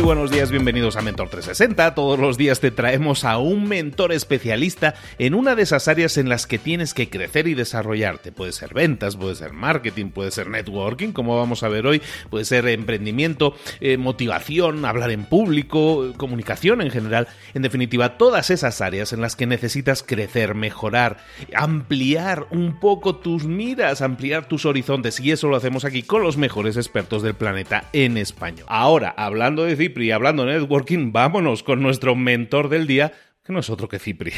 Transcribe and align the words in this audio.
Muy 0.00 0.06
buenos 0.06 0.30
días, 0.30 0.50
bienvenidos 0.50 0.96
a 0.96 1.02
Mentor 1.02 1.28
360. 1.28 1.94
Todos 1.94 2.18
los 2.18 2.38
días 2.38 2.58
te 2.58 2.70
traemos 2.70 3.22
a 3.26 3.36
un 3.36 3.68
mentor 3.68 4.12
especialista 4.12 4.94
en 5.18 5.34
una 5.34 5.54
de 5.54 5.60
esas 5.62 5.88
áreas 5.88 6.16
en 6.16 6.30
las 6.30 6.46
que 6.46 6.58
tienes 6.58 6.94
que 6.94 7.10
crecer 7.10 7.46
y 7.46 7.52
desarrollarte. 7.52 8.32
Puede 8.32 8.52
ser 8.52 8.72
ventas, 8.72 9.16
puede 9.16 9.34
ser 9.34 9.52
marketing, 9.52 10.06
puede 10.06 10.30
ser 10.30 10.48
networking, 10.48 11.12
como 11.12 11.36
vamos 11.36 11.62
a 11.64 11.68
ver 11.68 11.86
hoy, 11.86 12.00
puede 12.30 12.46
ser 12.46 12.66
emprendimiento, 12.68 13.54
eh, 13.82 13.98
motivación, 13.98 14.86
hablar 14.86 15.10
en 15.10 15.26
público, 15.26 16.14
comunicación 16.16 16.80
en 16.80 16.90
general. 16.90 17.28
En 17.52 17.60
definitiva, 17.60 18.16
todas 18.16 18.48
esas 18.48 18.80
áreas 18.80 19.12
en 19.12 19.20
las 19.20 19.36
que 19.36 19.44
necesitas 19.44 20.02
crecer, 20.02 20.54
mejorar, 20.54 21.18
ampliar 21.54 22.46
un 22.52 22.80
poco 22.80 23.16
tus 23.16 23.44
miras, 23.44 24.00
ampliar 24.00 24.48
tus 24.48 24.64
horizontes. 24.64 25.20
Y 25.20 25.30
eso 25.30 25.48
lo 25.48 25.56
hacemos 25.56 25.84
aquí 25.84 26.02
con 26.02 26.22
los 26.22 26.38
mejores 26.38 26.78
expertos 26.78 27.22
del 27.22 27.34
planeta 27.34 27.84
en 27.92 28.16
español. 28.16 28.64
Ahora, 28.66 29.12
hablando 29.14 29.64
de 29.64 29.89
Cipri, 29.90 30.12
hablando 30.12 30.44
de 30.44 30.52
networking, 30.52 31.10
vámonos 31.10 31.64
con 31.64 31.82
nuestro 31.82 32.14
mentor 32.14 32.68
del 32.68 32.86
día, 32.86 33.12
que 33.44 33.52
no 33.52 33.58
es 33.58 33.70
otro 33.70 33.88
que 33.88 33.98
Cipri. 33.98 34.32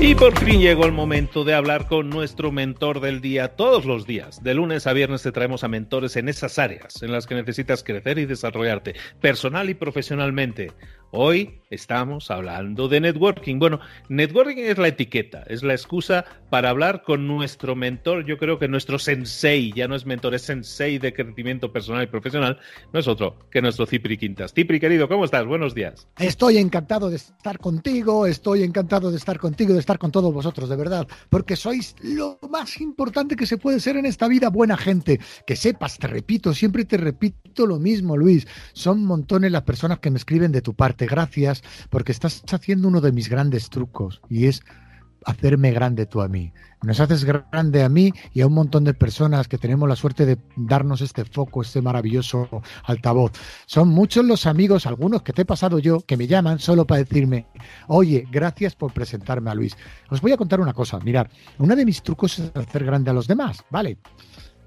Y 0.00 0.14
por 0.14 0.38
fin 0.38 0.60
llegó 0.60 0.84
el 0.84 0.92
momento 0.92 1.44
de 1.44 1.54
hablar 1.54 1.88
con 1.88 2.10
nuestro 2.10 2.52
mentor 2.52 3.00
del 3.00 3.22
día 3.22 3.56
todos 3.56 3.86
los 3.86 4.06
días. 4.06 4.42
De 4.42 4.52
lunes 4.54 4.86
a 4.86 4.92
viernes 4.92 5.22
te 5.22 5.32
traemos 5.32 5.64
a 5.64 5.68
mentores 5.68 6.16
en 6.16 6.28
esas 6.28 6.58
áreas 6.58 7.02
en 7.02 7.10
las 7.10 7.26
que 7.26 7.34
necesitas 7.34 7.82
crecer 7.82 8.18
y 8.18 8.26
desarrollarte 8.26 8.94
personal 9.20 9.70
y 9.70 9.74
profesionalmente. 9.74 10.72
Hoy 11.10 11.62
estamos 11.70 12.30
hablando 12.30 12.88
de 12.88 13.00
networking. 13.00 13.58
Bueno, 13.58 13.80
networking 14.08 14.62
es 14.62 14.78
la 14.78 14.88
etiqueta, 14.88 15.44
es 15.46 15.62
la 15.62 15.74
excusa 15.74 16.24
para 16.50 16.70
hablar 16.70 17.02
con 17.02 17.26
nuestro 17.26 17.76
mentor. 17.76 18.24
Yo 18.24 18.38
creo 18.38 18.58
que 18.58 18.68
nuestro 18.68 18.98
sensei, 18.98 19.72
ya 19.72 19.88
no 19.88 19.94
es 19.94 20.06
mentor, 20.06 20.34
es 20.34 20.42
sensei 20.42 20.98
de 20.98 21.12
crecimiento 21.12 21.72
personal 21.72 22.02
y 22.02 22.06
profesional, 22.06 22.58
no 22.92 23.00
es 23.00 23.08
otro 23.08 23.36
que 23.50 23.60
nuestro 23.60 23.86
Cipri 23.86 24.16
Quintas. 24.16 24.52
Cipri, 24.54 24.80
querido, 24.80 25.08
¿cómo 25.08 25.24
estás? 25.24 25.46
Buenos 25.46 25.74
días. 25.74 26.08
Estoy 26.18 26.58
encantado 26.58 27.10
de 27.10 27.16
estar 27.16 27.58
contigo, 27.58 28.26
estoy 28.26 28.62
encantado 28.62 29.10
de 29.10 29.16
estar 29.16 29.38
contigo, 29.38 29.74
de 29.74 29.80
estar 29.80 29.98
con 29.98 30.10
todos 30.10 30.32
vosotros, 30.32 30.68
de 30.68 30.76
verdad, 30.76 31.06
porque 31.28 31.56
sois 31.56 31.94
lo 32.02 32.38
más 32.50 32.80
importante 32.80 33.36
que 33.36 33.46
se 33.46 33.58
puede 33.58 33.80
ser 33.80 33.96
en 33.96 34.06
esta 34.06 34.28
vida, 34.28 34.48
buena 34.48 34.76
gente. 34.76 35.20
Que 35.46 35.56
sepas, 35.56 35.98
te 35.98 36.06
repito, 36.06 36.54
siempre 36.54 36.84
te 36.84 36.96
repito 36.96 37.66
lo 37.66 37.78
mismo, 37.78 38.16
Luis. 38.16 38.46
Son 38.72 39.04
montones 39.04 39.52
las 39.52 39.62
personas 39.62 39.98
que 39.98 40.10
me 40.10 40.18
escriben 40.18 40.52
de 40.52 40.62
tu 40.62 40.74
parte 40.74 41.06
gracias 41.06 41.57
porque 41.90 42.12
estás 42.12 42.42
haciendo 42.50 42.88
uno 42.88 43.00
de 43.00 43.12
mis 43.12 43.28
grandes 43.28 43.70
trucos 43.70 44.20
y 44.28 44.46
es 44.46 44.62
hacerme 45.24 45.72
grande 45.72 46.06
tú 46.06 46.20
a 46.20 46.28
mí. 46.28 46.52
Nos 46.82 47.00
haces 47.00 47.24
grande 47.24 47.82
a 47.82 47.88
mí 47.88 48.12
y 48.32 48.40
a 48.40 48.46
un 48.46 48.54
montón 48.54 48.84
de 48.84 48.94
personas 48.94 49.48
que 49.48 49.58
tenemos 49.58 49.88
la 49.88 49.96
suerte 49.96 50.24
de 50.24 50.38
darnos 50.56 51.00
este 51.00 51.24
foco, 51.24 51.62
este 51.62 51.82
maravilloso 51.82 52.48
altavoz. 52.84 53.32
Son 53.66 53.88
muchos 53.88 54.24
los 54.24 54.46
amigos, 54.46 54.86
algunos 54.86 55.22
que 55.22 55.32
te 55.32 55.42
he 55.42 55.44
pasado 55.44 55.80
yo, 55.80 56.00
que 56.00 56.16
me 56.16 56.26
llaman 56.26 56.60
solo 56.60 56.86
para 56.86 57.00
decirme, 57.00 57.46
oye, 57.88 58.26
gracias 58.30 58.76
por 58.76 58.92
presentarme 58.92 59.50
a 59.50 59.54
Luis. 59.54 59.76
Os 60.08 60.20
voy 60.20 60.32
a 60.32 60.36
contar 60.36 60.60
una 60.60 60.72
cosa, 60.72 60.98
mirad, 61.00 61.26
uno 61.58 61.74
de 61.74 61.84
mis 61.84 62.02
trucos 62.02 62.38
es 62.38 62.52
hacer 62.54 62.84
grande 62.84 63.10
a 63.10 63.14
los 63.14 63.26
demás, 63.26 63.64
¿vale? 63.70 63.98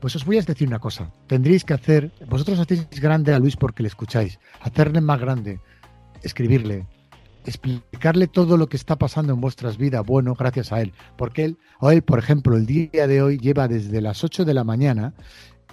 Pues 0.01 0.15
os 0.15 0.25
voy 0.25 0.37
a 0.37 0.41
decir 0.41 0.67
una 0.67 0.79
cosa, 0.79 1.11
tendréis 1.27 1.63
que 1.63 1.75
hacer, 1.75 2.11
vosotros 2.27 2.59
hacéis 2.59 2.87
grande 2.89 3.33
a 3.33 3.39
Luis 3.39 3.55
porque 3.55 3.83
le 3.83 3.87
escucháis, 3.87 4.39
hacerle 4.59 4.99
más 4.99 5.19
grande, 5.19 5.61
escribirle, 6.23 6.85
explicarle 7.45 8.27
todo 8.27 8.57
lo 8.57 8.67
que 8.67 8.77
está 8.77 8.97
pasando 8.97 9.33
en 9.33 9.41
vuestras 9.41 9.77
vidas, 9.77 10.05
bueno, 10.05 10.35
gracias 10.35 10.71
a 10.71 10.81
él. 10.81 10.93
Porque 11.17 11.45
él, 11.45 11.57
o 11.79 11.91
él, 11.91 12.01
por 12.01 12.19
ejemplo, 12.19 12.55
el 12.55 12.65
día 12.65 13.07
de 13.07 13.21
hoy 13.21 13.37
lleva 13.37 13.67
desde 13.67 14.01
las 14.01 14.23
8 14.23 14.45
de 14.45 14.53
la 14.53 14.63
mañana, 14.63 15.13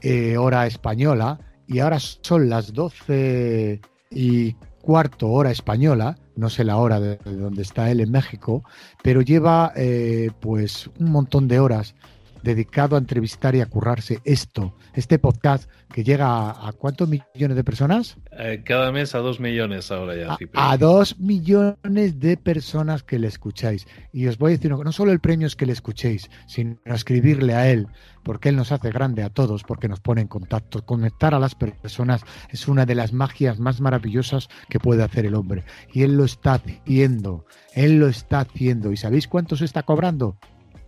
eh, 0.02 0.36
hora 0.36 0.66
española, 0.66 1.40
y 1.66 1.80
ahora 1.80 1.98
son 2.00 2.48
las 2.48 2.72
12 2.72 3.80
y 4.10 4.56
cuarto 4.80 5.28
hora 5.28 5.50
española, 5.50 6.16
no 6.34 6.48
sé 6.48 6.64
la 6.64 6.78
hora 6.78 6.98
de, 6.98 7.16
donde 7.24 7.62
está 7.62 7.90
él 7.90 8.00
en 8.00 8.10
México, 8.10 8.64
pero 9.02 9.20
lleva 9.20 9.72
eh, 9.76 10.30
pues 10.40 10.88
un 10.98 11.10
montón 11.10 11.46
de 11.46 11.60
horas 11.60 11.94
dedicado 12.42 12.96
a 12.96 12.98
entrevistar 12.98 13.54
y 13.54 13.60
a 13.60 13.66
currarse 13.66 14.20
esto, 14.24 14.74
este 14.94 15.18
podcast 15.18 15.70
que 15.92 16.04
llega 16.04 16.50
a, 16.50 16.72
cuántos 16.72 17.08
millones 17.08 17.56
de 17.56 17.64
personas? 17.64 18.16
Eh, 18.32 18.62
cada 18.64 18.92
mes 18.92 19.14
a 19.14 19.18
dos 19.18 19.40
millones 19.40 19.90
ahora 19.90 20.16
ya. 20.16 20.36
A, 20.54 20.72
a, 20.72 20.76
dos 20.76 21.18
millones 21.18 22.18
de 22.18 22.36
personas 22.36 23.02
que 23.02 23.18
le 23.18 23.28
escucháis. 23.28 23.86
Y 24.12 24.26
os 24.26 24.38
voy 24.38 24.52
a 24.52 24.56
decir, 24.56 24.70
no 24.70 24.92
solo 24.92 25.12
el 25.12 25.20
premio 25.20 25.46
es 25.46 25.56
que 25.56 25.66
le 25.66 25.72
escuchéis, 25.72 26.30
sino 26.46 26.76
escribirle 26.84 27.54
a 27.54 27.70
él, 27.70 27.88
porque 28.22 28.50
él 28.50 28.56
nos 28.56 28.72
hace 28.72 28.90
grande 28.90 29.22
a 29.22 29.30
todos, 29.30 29.64
porque 29.64 29.88
nos 29.88 30.00
pone 30.00 30.20
en 30.20 30.28
contacto. 30.28 30.84
Conectar 30.84 31.34
a 31.34 31.38
las 31.38 31.54
personas 31.54 32.22
es 32.50 32.68
una 32.68 32.86
de 32.86 32.94
las 32.94 33.12
magias 33.12 33.58
más 33.58 33.80
maravillosas 33.80 34.48
que 34.68 34.78
puede 34.78 35.02
hacer 35.02 35.26
el 35.26 35.34
hombre. 35.34 35.64
Y 35.92 36.02
él 36.02 36.16
lo 36.16 36.24
está 36.24 36.54
haciendo, 36.54 37.46
él 37.74 37.98
lo 37.98 38.08
está 38.08 38.40
haciendo. 38.40 38.92
¿Y 38.92 38.96
sabéis 38.96 39.26
cuánto 39.26 39.56
se 39.56 39.64
está 39.64 39.82
cobrando? 39.82 40.36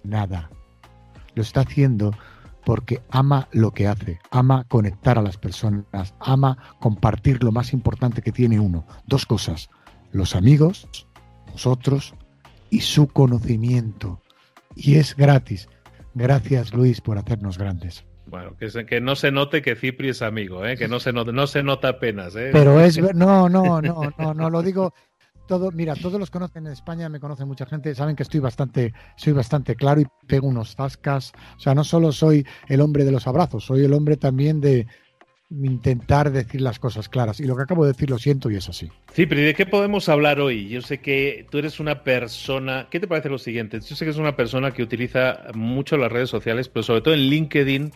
nada. 0.04 0.50
Lo 1.34 1.42
está 1.42 1.60
haciendo 1.60 2.12
porque 2.64 3.00
ama 3.10 3.48
lo 3.52 3.72
que 3.72 3.86
hace, 3.86 4.18
ama 4.30 4.64
conectar 4.68 5.18
a 5.18 5.22
las 5.22 5.38
personas, 5.38 6.14
ama 6.20 6.58
compartir 6.78 7.42
lo 7.42 7.52
más 7.52 7.72
importante 7.72 8.22
que 8.22 8.32
tiene 8.32 8.60
uno. 8.60 8.86
Dos 9.06 9.26
cosas, 9.26 9.70
los 10.12 10.36
amigos, 10.36 10.88
nosotros 11.48 12.14
y 12.70 12.80
su 12.80 13.08
conocimiento. 13.08 14.20
Y 14.76 14.96
es 14.96 15.16
gratis. 15.16 15.68
Gracias 16.14 16.74
Luis 16.74 17.00
por 17.00 17.18
hacernos 17.18 17.58
grandes. 17.58 18.04
Bueno, 18.26 18.56
que, 18.56 18.68
que 18.86 19.00
no 19.00 19.16
se 19.16 19.32
note 19.32 19.60
que 19.60 19.74
Cipri 19.74 20.10
es 20.10 20.22
amigo, 20.22 20.64
¿eh? 20.64 20.76
que 20.76 20.86
no 20.86 21.00
se, 21.00 21.12
note, 21.12 21.32
no 21.32 21.48
se 21.48 21.64
nota 21.64 21.88
apenas. 21.88 22.36
¿eh? 22.36 22.50
Pero 22.52 22.80
es... 22.80 22.96
No, 23.14 23.48
no, 23.48 23.82
no, 23.82 24.12
no, 24.16 24.34
no, 24.34 24.50
lo 24.50 24.62
digo... 24.62 24.94
Mira, 25.72 25.96
todos 25.96 26.20
los 26.20 26.30
conocen 26.30 26.66
en 26.66 26.72
España, 26.72 27.08
me 27.08 27.18
conocen 27.18 27.48
mucha 27.48 27.66
gente, 27.66 27.92
saben 27.94 28.14
que 28.14 28.22
estoy 28.22 28.38
bastante, 28.38 28.92
soy 29.16 29.32
bastante 29.32 29.74
claro 29.74 30.00
y 30.00 30.06
pego 30.28 30.46
unos 30.46 30.76
zascas. 30.76 31.32
O 31.56 31.60
sea, 31.60 31.74
no 31.74 31.82
solo 31.82 32.12
soy 32.12 32.46
el 32.68 32.80
hombre 32.80 33.04
de 33.04 33.10
los 33.10 33.26
abrazos, 33.26 33.64
soy 33.64 33.84
el 33.84 33.92
hombre 33.92 34.16
también 34.16 34.60
de, 34.60 34.86
intentar 35.50 36.30
decir 36.30 36.60
las 36.60 36.78
cosas 36.78 37.08
claras. 37.08 37.40
Y 37.40 37.44
lo 37.44 37.56
que 37.56 37.64
acabo 37.64 37.84
de 37.84 37.92
decir 37.92 38.08
lo 38.08 38.18
siento 38.18 38.48
y 38.48 38.54
es 38.54 38.68
así. 38.68 38.88
Cipri, 39.12 39.42
¿de 39.42 39.54
qué 39.54 39.66
podemos 39.66 40.08
hablar 40.08 40.38
hoy? 40.38 40.68
Yo 40.68 40.82
sé 40.82 40.98
que 40.98 41.44
tú 41.50 41.58
eres 41.58 41.80
una 41.80 42.04
persona. 42.04 42.86
¿Qué 42.88 43.00
te 43.00 43.08
parece 43.08 43.28
lo 43.28 43.38
siguiente? 43.38 43.80
Yo 43.80 43.96
sé 43.96 44.04
que 44.04 44.12
es 44.12 44.18
una 44.18 44.36
persona 44.36 44.70
que 44.70 44.84
utiliza 44.84 45.40
mucho 45.54 45.96
las 45.96 46.12
redes 46.12 46.30
sociales, 46.30 46.68
pero 46.68 46.84
sobre 46.84 47.00
todo 47.00 47.14
en 47.14 47.22
LinkedIn. 47.22 47.90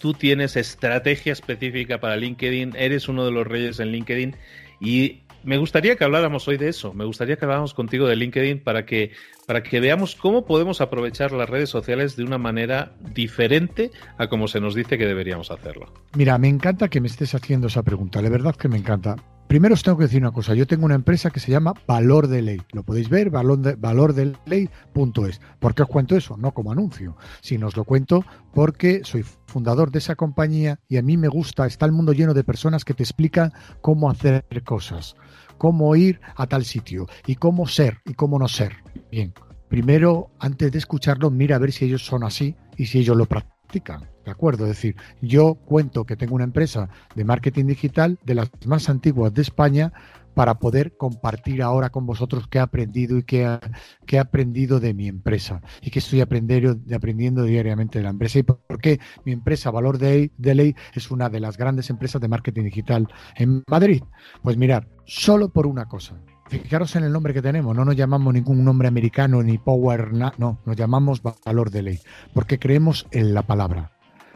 Tú 0.00 0.12
tienes 0.12 0.56
estrategia 0.56 1.32
específica 1.32 2.00
para 2.00 2.16
LinkedIn, 2.16 2.74
eres 2.76 3.08
uno 3.08 3.24
de 3.24 3.30
los 3.30 3.46
reyes 3.46 3.78
en 3.78 3.92
LinkedIn 3.92 4.36
y 4.80 5.22
me 5.46 5.58
gustaría 5.58 5.94
que 5.94 6.02
habláramos 6.02 6.48
hoy 6.48 6.56
de 6.56 6.68
eso. 6.68 6.92
Me 6.92 7.04
gustaría 7.04 7.36
que 7.36 7.44
habláramos 7.44 7.72
contigo 7.72 8.08
de 8.08 8.16
LinkedIn 8.16 8.64
para 8.64 8.84
que, 8.84 9.12
para 9.46 9.62
que 9.62 9.78
veamos 9.78 10.16
cómo 10.16 10.44
podemos 10.44 10.80
aprovechar 10.80 11.30
las 11.30 11.48
redes 11.48 11.70
sociales 11.70 12.16
de 12.16 12.24
una 12.24 12.36
manera 12.36 12.96
diferente 13.14 13.92
a 14.18 14.26
como 14.26 14.48
se 14.48 14.60
nos 14.60 14.74
dice 14.74 14.98
que 14.98 15.06
deberíamos 15.06 15.52
hacerlo. 15.52 15.86
Mira, 16.16 16.36
me 16.36 16.48
encanta 16.48 16.88
que 16.88 17.00
me 17.00 17.06
estés 17.06 17.34
haciendo 17.36 17.68
esa 17.68 17.84
pregunta. 17.84 18.20
La 18.20 18.28
verdad 18.28 18.56
que 18.56 18.68
me 18.68 18.76
encanta. 18.76 19.14
Primero 19.46 19.74
os 19.74 19.84
tengo 19.84 19.96
que 19.96 20.04
decir 20.04 20.20
una 20.20 20.32
cosa. 20.32 20.54
Yo 20.54 20.66
tengo 20.66 20.84
una 20.84 20.96
empresa 20.96 21.30
que 21.30 21.38
se 21.38 21.52
llama 21.52 21.74
Valor 21.86 22.26
de 22.26 22.42
Ley. 22.42 22.62
Lo 22.72 22.82
podéis 22.82 23.08
ver, 23.08 23.30
valor 23.30 23.58
de, 23.58 23.76
valordeley.es. 23.76 25.40
¿Por 25.60 25.74
qué 25.76 25.82
os 25.82 25.88
cuento 25.88 26.16
eso? 26.16 26.36
No 26.36 26.50
como 26.50 26.72
anuncio, 26.72 27.16
sino 27.40 27.68
os 27.68 27.76
lo 27.76 27.84
cuento 27.84 28.24
porque 28.52 29.02
soy 29.04 29.22
fundador 29.46 29.92
de 29.92 30.00
esa 30.00 30.16
compañía 30.16 30.80
y 30.88 30.96
a 30.96 31.02
mí 31.02 31.16
me 31.16 31.28
gusta, 31.28 31.66
está 31.66 31.86
el 31.86 31.92
mundo 31.92 32.12
lleno 32.12 32.34
de 32.34 32.42
personas 32.42 32.84
que 32.84 32.94
te 32.94 33.04
explican 33.04 33.52
cómo 33.80 34.10
hacer 34.10 34.44
cosas 34.64 35.14
cómo 35.58 35.94
ir 35.96 36.20
a 36.36 36.46
tal 36.46 36.64
sitio 36.64 37.06
y 37.26 37.36
cómo 37.36 37.66
ser 37.66 37.98
y 38.04 38.14
cómo 38.14 38.38
no 38.38 38.48
ser. 38.48 38.72
Bien, 39.10 39.32
primero, 39.68 40.30
antes 40.38 40.72
de 40.72 40.78
escucharlo, 40.78 41.30
mira 41.30 41.56
a 41.56 41.58
ver 41.58 41.72
si 41.72 41.84
ellos 41.84 42.04
son 42.04 42.24
así 42.24 42.54
y 42.76 42.86
si 42.86 42.98
ellos 42.98 43.16
lo 43.16 43.26
practican. 43.26 44.08
¿De 44.24 44.30
acuerdo? 44.30 44.64
Es 44.64 44.70
decir, 44.70 44.96
yo 45.20 45.54
cuento 45.54 46.04
que 46.04 46.16
tengo 46.16 46.34
una 46.34 46.44
empresa 46.44 46.88
de 47.14 47.24
marketing 47.24 47.66
digital 47.66 48.18
de 48.24 48.34
las 48.34 48.50
más 48.64 48.88
antiguas 48.88 49.32
de 49.32 49.42
España 49.42 49.92
para 50.36 50.58
poder 50.58 50.98
compartir 50.98 51.62
ahora 51.62 51.88
con 51.88 52.04
vosotros 52.04 52.46
qué 52.46 52.58
he 52.58 52.60
aprendido 52.60 53.16
y 53.16 53.22
qué, 53.22 53.58
he 54.06 54.18
aprendido 54.18 54.80
de 54.80 54.92
mi 54.92 55.08
empresa 55.08 55.62
y 55.80 55.90
qué 55.90 55.98
estoy 55.98 56.20
aprendiendo, 56.20 56.76
aprendiendo 56.94 57.44
diariamente 57.44 58.00
de 58.00 58.04
la 58.04 58.10
empresa 58.10 58.40
y 58.40 58.42
por 58.42 58.78
qué 58.82 59.00
mi 59.24 59.32
empresa 59.32 59.70
Valor 59.70 59.96
de, 59.96 60.30
de 60.36 60.54
Ley 60.54 60.74
es 60.92 61.10
una 61.10 61.30
de 61.30 61.40
las 61.40 61.56
grandes 61.56 61.88
empresas 61.88 62.20
de 62.20 62.28
marketing 62.28 62.64
digital 62.64 63.08
en 63.34 63.64
Madrid. 63.66 64.02
Pues 64.42 64.58
mirar, 64.58 64.86
solo 65.06 65.48
por 65.48 65.66
una 65.66 65.86
cosa. 65.86 66.20
Fijaros 66.50 66.94
en 66.96 67.04
el 67.04 67.12
nombre 67.12 67.32
que 67.32 67.40
tenemos, 67.40 67.74
no 67.74 67.86
nos 67.86 67.96
llamamos 67.96 68.34
ningún 68.34 68.62
nombre 68.62 68.88
americano 68.88 69.42
ni 69.42 69.56
Power, 69.56 70.12
no, 70.12 70.60
nos 70.66 70.76
llamamos 70.76 71.22
Valor 71.22 71.70
de 71.70 71.80
Ley, 71.80 72.00
porque 72.34 72.58
creemos 72.58 73.06
en 73.10 73.32
la 73.32 73.40
palabra, 73.40 73.92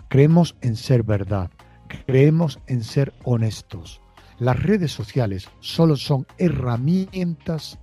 creemos 0.08 0.56
en 0.62 0.76
ser 0.76 1.02
verdad, 1.02 1.50
creemos 2.06 2.58
en 2.68 2.84
ser 2.84 3.12
honestos 3.22 4.00
las 4.40 4.60
redes 4.60 4.90
sociales 4.90 5.48
solo 5.60 5.96
son 5.96 6.26
herramientas 6.38 7.78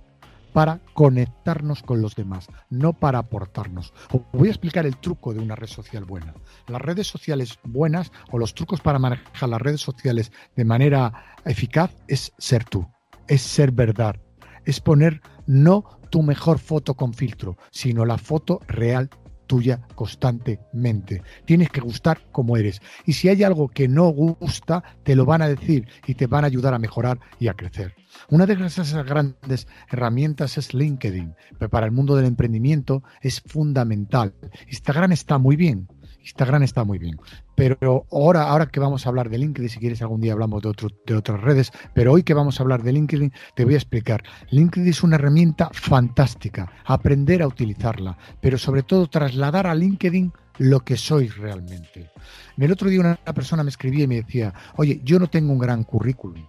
para 0.52 0.80
conectarnos 0.92 1.82
con 1.84 2.02
los 2.02 2.16
demás, 2.16 2.48
no 2.68 2.92
para 2.92 3.20
aportarnos. 3.20 3.92
Os 4.10 4.22
voy 4.32 4.48
a 4.48 4.50
explicar 4.50 4.84
el 4.84 4.96
truco 4.96 5.32
de 5.32 5.40
una 5.40 5.54
red 5.54 5.68
social 5.68 6.04
buena. 6.04 6.34
Las 6.66 6.82
redes 6.82 7.06
sociales 7.06 7.58
buenas 7.62 8.10
o 8.32 8.38
los 8.38 8.54
trucos 8.54 8.80
para 8.80 8.98
manejar 8.98 9.48
las 9.48 9.62
redes 9.62 9.80
sociales 9.80 10.32
de 10.56 10.64
manera 10.64 11.36
eficaz 11.44 11.94
es 12.08 12.32
ser 12.38 12.64
tú, 12.64 12.88
es 13.28 13.40
ser 13.40 13.70
verdad, 13.70 14.16
es 14.64 14.80
poner 14.80 15.20
no 15.46 16.00
tu 16.10 16.22
mejor 16.22 16.58
foto 16.58 16.94
con 16.94 17.14
filtro, 17.14 17.56
sino 17.70 18.04
la 18.04 18.18
foto 18.18 18.60
real 18.66 19.10
tuya 19.48 19.80
constantemente. 19.96 21.22
Tienes 21.44 21.70
que 21.70 21.80
gustar 21.80 22.20
como 22.30 22.56
eres. 22.56 22.80
Y 23.04 23.14
si 23.14 23.28
hay 23.28 23.42
algo 23.42 23.66
que 23.66 23.88
no 23.88 24.08
gusta, 24.10 24.84
te 25.02 25.16
lo 25.16 25.24
van 25.24 25.42
a 25.42 25.48
decir 25.48 25.88
y 26.06 26.14
te 26.14 26.28
van 26.28 26.44
a 26.44 26.46
ayudar 26.46 26.74
a 26.74 26.78
mejorar 26.78 27.18
y 27.40 27.48
a 27.48 27.54
crecer. 27.54 27.96
Una 28.30 28.46
de 28.46 28.54
esas 28.64 28.94
grandes 29.04 29.66
herramientas 29.90 30.58
es 30.58 30.74
LinkedIn, 30.74 31.34
pero 31.58 31.70
para 31.70 31.86
el 31.86 31.92
mundo 31.92 32.14
del 32.14 32.26
emprendimiento 32.26 33.02
es 33.20 33.40
fundamental. 33.40 34.34
Instagram 34.68 35.12
está 35.12 35.38
muy 35.38 35.56
bien, 35.56 35.88
Instagram 36.20 36.62
está 36.62 36.84
muy 36.84 36.98
bien. 36.98 37.16
Pero 37.54 38.06
ahora, 38.12 38.44
ahora 38.44 38.66
que 38.66 38.80
vamos 38.80 39.06
a 39.06 39.08
hablar 39.08 39.30
de 39.30 39.38
LinkedIn, 39.38 39.68
si 39.68 39.78
quieres 39.78 40.02
algún 40.02 40.20
día 40.20 40.32
hablamos 40.32 40.62
de, 40.62 40.72
de 41.06 41.16
otras 41.16 41.40
redes, 41.40 41.72
pero 41.94 42.12
hoy 42.12 42.22
que 42.22 42.34
vamos 42.34 42.58
a 42.58 42.62
hablar 42.62 42.82
de 42.82 42.92
LinkedIn, 42.92 43.32
te 43.54 43.64
voy 43.64 43.74
a 43.74 43.78
explicar. 43.78 44.22
LinkedIn 44.50 44.88
es 44.88 45.02
una 45.02 45.16
herramienta 45.16 45.70
fantástica, 45.72 46.70
aprender 46.84 47.42
a 47.42 47.46
utilizarla, 47.48 48.16
pero 48.40 48.58
sobre 48.58 48.82
todo 48.82 49.08
trasladar 49.08 49.66
a 49.66 49.74
LinkedIn 49.74 50.32
lo 50.58 50.80
que 50.80 50.96
sois 50.96 51.36
realmente. 51.36 52.10
El 52.56 52.72
otro 52.72 52.88
día 52.88 53.00
una 53.00 53.16
persona 53.16 53.62
me 53.62 53.70
escribía 53.70 54.04
y 54.04 54.08
me 54.08 54.16
decía, 54.16 54.52
oye, 54.76 55.00
yo 55.04 55.18
no 55.18 55.28
tengo 55.28 55.52
un 55.52 55.58
gran 55.58 55.84
currículum, 55.84 56.44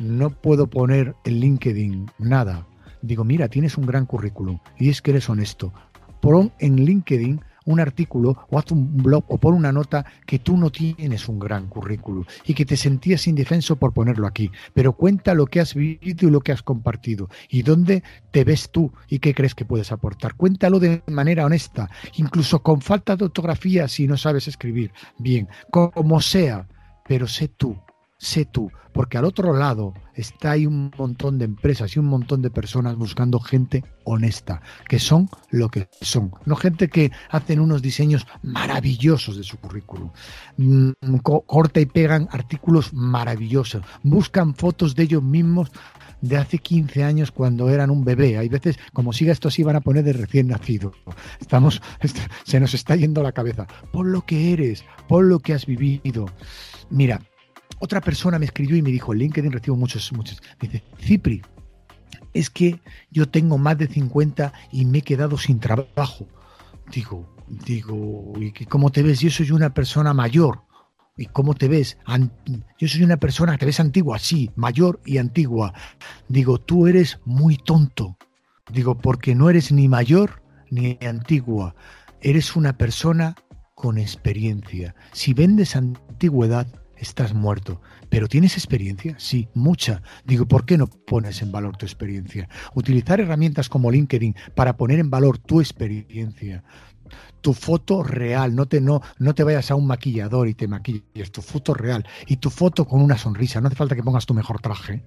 no 0.00 0.30
puedo 0.30 0.66
poner 0.68 1.14
en 1.24 1.40
LinkedIn 1.40 2.10
nada. 2.18 2.66
Digo, 3.02 3.24
mira, 3.24 3.48
tienes 3.48 3.76
un 3.76 3.86
gran 3.86 4.06
currículum 4.06 4.58
y 4.78 4.90
es 4.90 5.02
que 5.02 5.12
eres 5.12 5.28
honesto. 5.28 5.72
Pon 6.20 6.52
en 6.58 6.76
LinkedIn 6.76 7.40
un 7.64 7.80
artículo 7.80 8.46
o 8.50 8.58
haz 8.58 8.70
un 8.72 8.96
blog 8.96 9.24
o 9.28 9.38
pon 9.38 9.54
una 9.54 9.72
nota 9.72 10.04
que 10.26 10.38
tú 10.38 10.56
no 10.56 10.70
tienes 10.70 11.28
un 11.28 11.38
gran 11.38 11.68
currículum 11.68 12.24
y 12.44 12.54
que 12.54 12.64
te 12.64 12.76
sentías 12.76 13.26
indefenso 13.26 13.76
por 13.76 13.92
ponerlo 13.92 14.26
aquí, 14.26 14.50
pero 14.72 14.92
cuenta 14.92 15.34
lo 15.34 15.46
que 15.46 15.60
has 15.60 15.74
vivido 15.74 16.28
y 16.28 16.30
lo 16.30 16.40
que 16.40 16.52
has 16.52 16.62
compartido 16.62 17.28
y 17.48 17.62
dónde 17.62 18.02
te 18.30 18.44
ves 18.44 18.70
tú 18.70 18.92
y 19.08 19.18
qué 19.18 19.34
crees 19.34 19.54
que 19.54 19.64
puedes 19.64 19.92
aportar. 19.92 20.34
Cuéntalo 20.34 20.78
de 20.78 21.02
manera 21.06 21.46
honesta, 21.46 21.90
incluso 22.16 22.62
con 22.62 22.80
falta 22.80 23.16
de 23.16 23.24
ortografía 23.24 23.88
si 23.88 24.06
no 24.06 24.16
sabes 24.16 24.48
escribir 24.48 24.92
bien, 25.18 25.48
como 25.70 26.20
sea, 26.20 26.66
pero 27.06 27.26
sé 27.26 27.48
tú 27.48 27.76
sé 28.24 28.46
tú, 28.46 28.70
porque 28.92 29.18
al 29.18 29.24
otro 29.24 29.54
lado 29.54 29.92
está 30.14 30.52
ahí 30.52 30.66
un 30.66 30.90
montón 30.96 31.38
de 31.38 31.44
empresas 31.44 31.94
y 31.94 31.98
un 31.98 32.06
montón 32.06 32.40
de 32.40 32.50
personas 32.50 32.96
buscando 32.96 33.38
gente 33.38 33.84
honesta, 34.04 34.62
que 34.88 34.98
son 34.98 35.28
lo 35.50 35.68
que 35.68 35.88
son, 36.00 36.32
no 36.46 36.56
gente 36.56 36.88
que 36.88 37.10
hacen 37.28 37.60
unos 37.60 37.82
diseños 37.82 38.26
maravillosos 38.42 39.36
de 39.36 39.42
su 39.42 39.58
currículum, 39.58 40.10
mm, 40.56 41.16
corta 41.18 41.80
y 41.80 41.86
pegan 41.86 42.28
artículos 42.30 42.94
maravillosos, 42.94 43.82
buscan 44.02 44.54
fotos 44.54 44.94
de 44.94 45.02
ellos 45.02 45.22
mismos 45.22 45.70
de 46.22 46.38
hace 46.38 46.58
15 46.58 47.04
años 47.04 47.30
cuando 47.30 47.68
eran 47.68 47.90
un 47.90 48.04
bebé. 48.04 48.38
Hay 48.38 48.48
veces, 48.48 48.78
como 48.94 49.12
siga 49.12 49.32
esto 49.32 49.48
así, 49.48 49.62
van 49.62 49.76
a 49.76 49.82
poner 49.82 50.04
de 50.04 50.14
recién 50.14 50.48
nacido. 50.48 50.92
Estamos, 51.38 51.82
se 52.44 52.58
nos 52.60 52.72
está 52.72 52.96
yendo 52.96 53.22
la 53.22 53.32
cabeza. 53.32 53.66
Por 53.92 54.06
lo 54.06 54.22
que 54.22 54.54
eres, 54.54 54.84
por 55.06 55.26
lo 55.26 55.40
que 55.40 55.52
has 55.52 55.66
vivido. 55.66 56.30
Mira, 56.88 57.20
otra 57.84 58.00
persona 58.00 58.38
me 58.38 58.46
escribió 58.46 58.76
y 58.76 58.82
me 58.82 58.90
dijo, 58.90 59.12
LinkedIn 59.12 59.52
recibo 59.52 59.76
muchos, 59.76 60.12
muchos. 60.12 60.42
Dice, 60.58 60.82
Cipri, 61.00 61.42
es 62.32 62.50
que 62.50 62.80
yo 63.10 63.28
tengo 63.28 63.58
más 63.58 63.78
de 63.78 63.86
50 63.86 64.52
y 64.72 64.86
me 64.86 64.98
he 64.98 65.02
quedado 65.02 65.36
sin 65.38 65.60
trabajo. 65.60 66.26
Digo, 66.90 67.36
digo, 67.46 68.32
¿y 68.38 68.52
cómo 68.64 68.90
te 68.90 69.02
ves? 69.02 69.20
Yo 69.20 69.30
soy 69.30 69.50
una 69.50 69.74
persona 69.74 70.14
mayor. 70.14 70.62
¿Y 71.16 71.26
cómo 71.26 71.54
te 71.54 71.68
ves? 71.68 71.96
Yo 72.78 72.88
soy 72.88 73.04
una 73.04 73.18
persona 73.18 73.52
que 73.52 73.58
te 73.58 73.66
ves 73.66 73.78
antigua, 73.78 74.18
sí, 74.18 74.50
mayor 74.56 75.00
y 75.04 75.18
antigua. 75.18 75.72
Digo, 76.28 76.58
tú 76.58 76.88
eres 76.88 77.20
muy 77.24 77.56
tonto. 77.56 78.16
Digo, 78.72 78.98
porque 78.98 79.34
no 79.34 79.48
eres 79.48 79.70
ni 79.70 79.86
mayor 79.88 80.42
ni 80.70 80.98
antigua. 81.06 81.76
Eres 82.20 82.56
una 82.56 82.76
persona 82.76 83.36
con 83.74 83.98
experiencia. 83.98 84.94
Si 85.12 85.34
vendes 85.34 85.76
antigüedad, 85.76 86.66
estás 87.04 87.34
muerto. 87.34 87.80
Pero 88.08 88.28
¿tienes 88.28 88.56
experiencia? 88.56 89.14
Sí, 89.18 89.48
mucha. 89.54 90.02
Digo, 90.24 90.46
¿por 90.46 90.64
qué 90.64 90.76
no 90.76 90.86
pones 90.86 91.42
en 91.42 91.52
valor 91.52 91.76
tu 91.76 91.86
experiencia? 91.86 92.48
Utilizar 92.74 93.20
herramientas 93.20 93.68
como 93.68 93.90
LinkedIn 93.90 94.34
para 94.54 94.76
poner 94.76 94.98
en 94.98 95.10
valor 95.10 95.38
tu 95.38 95.60
experiencia, 95.60 96.64
tu 97.40 97.52
foto 97.52 98.02
real, 98.02 98.54
no 98.54 98.66
te, 98.66 98.80
no, 98.80 99.02
no 99.18 99.34
te 99.34 99.44
vayas 99.44 99.70
a 99.70 99.74
un 99.74 99.86
maquillador 99.86 100.48
y 100.48 100.54
te 100.54 100.66
maquilles, 100.66 101.30
tu 101.30 101.42
foto 101.42 101.74
real 101.74 102.06
y 102.26 102.36
tu 102.36 102.50
foto 102.50 102.86
con 102.86 103.00
una 103.02 103.18
sonrisa, 103.18 103.60
no 103.60 103.68
hace 103.68 103.76
falta 103.76 103.94
que 103.94 104.02
pongas 104.02 104.26
tu 104.26 104.34
mejor 104.34 104.60
traje. 104.60 105.04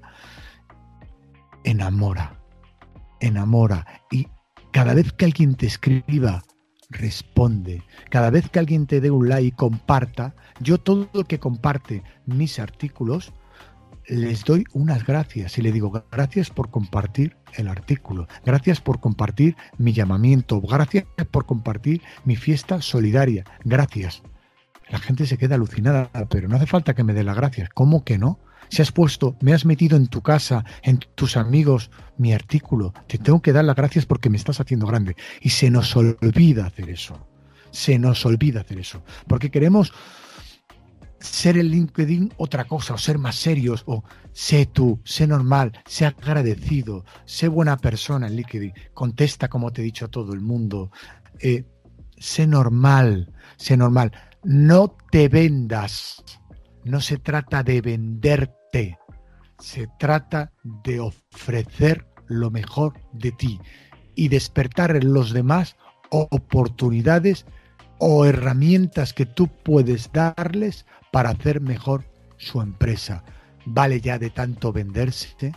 Enamora, 1.63 2.39
enamora 3.20 3.86
y 4.12 4.27
cada 4.72 4.94
vez 4.94 5.12
que 5.13 5.25
alguien 5.25 5.56
te 5.56 5.66
escriba 5.66 6.44
responde. 6.89 7.84
Cada 8.10 8.29
vez 8.29 8.50
que 8.50 8.60
alguien 8.60 8.88
te 8.88 9.01
dé 9.01 9.12
un 9.12 9.29
like 9.29 9.48
y 9.48 9.51
comparta, 9.51 10.36
yo 10.60 10.77
todo 10.77 11.10
el 11.13 11.25
que 11.25 11.39
comparte 11.39 12.03
mis 12.25 12.60
artículos, 12.60 13.34
les 14.08 14.46
doy 14.46 14.63
unas 14.74 15.06
gracias 15.06 15.58
y 15.58 15.62
le 15.62 15.72
digo 15.72 16.06
gracias 16.12 16.50
por 16.50 16.70
compartir 16.70 17.36
el 17.56 17.67
artículo, 17.67 18.27
gracias 18.46 18.79
por 18.79 19.01
compartir 19.01 19.58
mi 19.77 19.91
llamamiento, 19.91 20.62
gracias 20.62 21.06
por 21.29 21.46
compartir 21.46 22.01
mi 22.24 22.38
fiesta 22.38 22.82
solidaria, 22.82 23.44
gracias. 23.65 24.24
La 24.89 25.00
gente 25.00 25.25
se 25.25 25.38
queda 25.38 25.56
alucinada, 25.56 26.10
pero 26.29 26.48
no 26.48 26.56
hace 26.56 26.65
falta 26.65 26.96
que 26.96 27.03
me 27.03 27.13
dé 27.13 27.25
las 27.25 27.36
gracias. 27.36 27.70
¿Cómo 27.74 28.06
que 28.06 28.17
no? 28.17 28.39
Si 28.70 28.82
has 28.82 28.92
puesto, 28.92 29.36
me 29.42 29.54
has 29.54 29.66
metido 29.66 29.98
en 29.98 30.08
tu 30.08 30.22
casa, 30.22 30.66
en 30.84 31.00
tus 31.16 31.38
amigos, 31.38 31.90
mi 32.18 32.34
artículo, 32.34 32.94
te 33.08 33.18
tengo 33.18 33.42
que 33.42 33.54
dar 33.54 33.66
las 33.66 33.76
gracias 33.76 34.06
porque 34.06 34.30
me 34.30 34.38
estás 34.38 34.60
haciendo 34.60 34.88
grande. 34.88 35.16
Y 35.42 35.50
se 35.50 35.70
nos 35.70 35.96
olvida 35.96 36.66
hacer 36.66 36.90
eso. 36.90 37.28
Se 37.72 37.98
nos 38.00 38.26
olvida 38.26 38.62
hacer 38.62 38.80
eso. 38.80 39.04
Porque 39.28 39.52
queremos 39.52 39.94
ser 41.20 41.58
el 41.58 41.70
LinkedIn 41.70 42.34
otra 42.38 42.66
cosa, 42.66 42.94
o 42.94 42.98
ser 42.98 43.18
más 43.18 43.36
serios, 43.36 43.84
o 43.86 44.04
sé 44.34 44.66
tú, 44.68 45.02
sé 45.04 45.28
normal, 45.28 45.72
sé 45.86 46.06
agradecido, 46.06 47.06
sé 47.26 47.48
buena 47.48 47.78
persona 47.78 48.28
en 48.28 48.36
LinkedIn, 48.36 48.74
contesta 48.94 49.48
como 49.48 49.72
te 49.72 49.82
he 49.82 49.86
dicho 49.86 50.06
a 50.06 50.10
todo 50.10 50.34
el 50.34 50.42
mundo, 50.42 50.92
eh, 51.40 51.66
sé 52.18 52.48
normal, 52.48 53.34
sé 53.58 53.78
normal, 53.78 54.12
no 54.44 54.96
te 55.12 55.28
vendas, 55.28 56.24
no 56.84 57.02
se 57.02 57.18
trata 57.18 57.64
de 57.64 57.82
venderte, 57.82 58.57
se 59.60 59.88
trata 59.98 60.52
de 60.64 61.00
ofrecer 61.00 62.06
lo 62.28 62.52
mejor 62.52 62.94
de 63.14 63.32
ti 63.32 63.60
y 64.16 64.28
despertar 64.28 64.96
en 64.96 65.14
los 65.14 65.34
demás 65.34 65.76
oportunidades 66.10 67.46
o 68.00 68.26
herramientas 68.26 69.14
que 69.14 69.26
tú 69.26 69.48
puedes 69.48 70.12
darles 70.12 70.86
para 71.12 71.32
hacer 71.32 71.62
mejor 71.62 72.06
su 72.38 72.62
empresa. 72.62 73.24
Vale 73.66 74.02
ya 74.02 74.20
de 74.20 74.30
tanto 74.30 74.72
venderse 74.72 75.54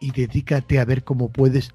y 0.00 0.10
dedícate 0.10 0.78
a 0.78 0.84
ver 0.84 1.04
cómo 1.04 1.30
puedes 1.30 1.72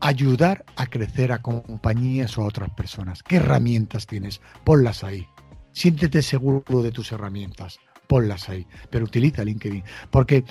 ayudar 0.00 0.64
a 0.76 0.86
crecer 0.86 1.32
a 1.32 1.40
compañías 1.40 2.36
o 2.36 2.42
a 2.42 2.46
otras 2.46 2.70
personas. 2.70 3.22
¿Qué 3.22 3.36
herramientas 3.36 4.06
tienes? 4.06 4.40
Ponlas 4.64 5.02
ahí. 5.02 5.26
Siéntete 5.72 6.22
seguro 6.22 6.82
de 6.82 6.92
tus 6.92 7.10
herramientas. 7.10 7.78
Ponlas 8.06 8.48
ahí. 8.48 8.66
Pero 8.90 9.04
utiliza 9.04 9.44
LinkedIn. 9.44 9.84
Porque 10.10 10.44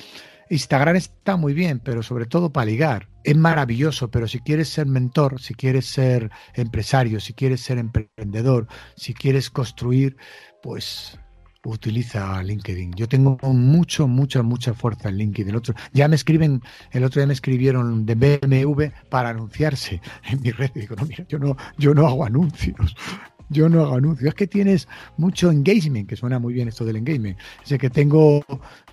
Instagram 0.50 0.96
está 0.96 1.36
muy 1.36 1.54
bien, 1.54 1.80
pero 1.80 2.04
sobre 2.04 2.26
todo 2.26 2.52
para 2.52 2.66
ligar. 2.66 3.10
Es 3.24 3.36
maravilloso, 3.36 4.12
pero 4.12 4.28
si 4.28 4.40
quieres 4.40 4.70
ser 4.70 4.86
mentor, 4.86 5.42
si 5.42 5.54
quieres 5.54 5.86
ser 5.86 6.30
empresario, 6.54 7.20
si 7.20 7.34
quieres 7.34 7.62
ser 7.62 7.78
emprendedor, 7.78 8.68
si 8.96 9.14
quieres 9.14 9.50
construir, 9.50 10.18
pues 10.62 11.18
utiliza 11.66 12.44
LinkedIn. 12.44 12.94
Yo 12.94 13.08
tengo 13.08 13.38
mucho, 13.42 14.08
mucha, 14.08 14.44
mucha 14.44 14.74
fuerza 14.74 15.10
en 15.10 15.18
LinkedIn. 15.18 15.50
El 15.50 15.56
otro, 15.56 15.74
ya 15.94 16.08
me 16.08 16.16
escriben, 16.16 16.62
el 16.92 17.04
otro 17.06 17.22
día 17.22 17.28
me 17.28 17.34
escribieron 17.34 18.06
de 18.06 18.16
BMW 18.16 18.84
para 19.10 19.30
anunciarse 19.30 20.02
en 20.30 20.42
mi 20.42 20.52
red. 20.52 20.72
Y 20.76 20.82
digo, 20.82 20.96
no, 20.98 21.06
mira, 21.06 21.26
yo 21.28 21.40
no, 21.40 21.56
yo 21.78 21.94
no 21.94 22.06
hago 22.06 22.26
anuncios 22.26 22.96
yo 23.54 23.70
no 23.70 23.84
hago 23.84 23.96
anuncios. 23.96 24.28
Es 24.28 24.36
que 24.36 24.48
tienes 24.48 24.88
mucho 25.18 25.52
engagement, 25.52 26.10
que 26.10 26.16
suena 26.16 26.40
muy 26.40 26.54
bien 26.54 26.68
esto 26.68 26.84
del 26.84 26.98
engagement. 26.98 27.38
Es 27.66 27.78
que 27.80 27.90
tengo 27.90 28.44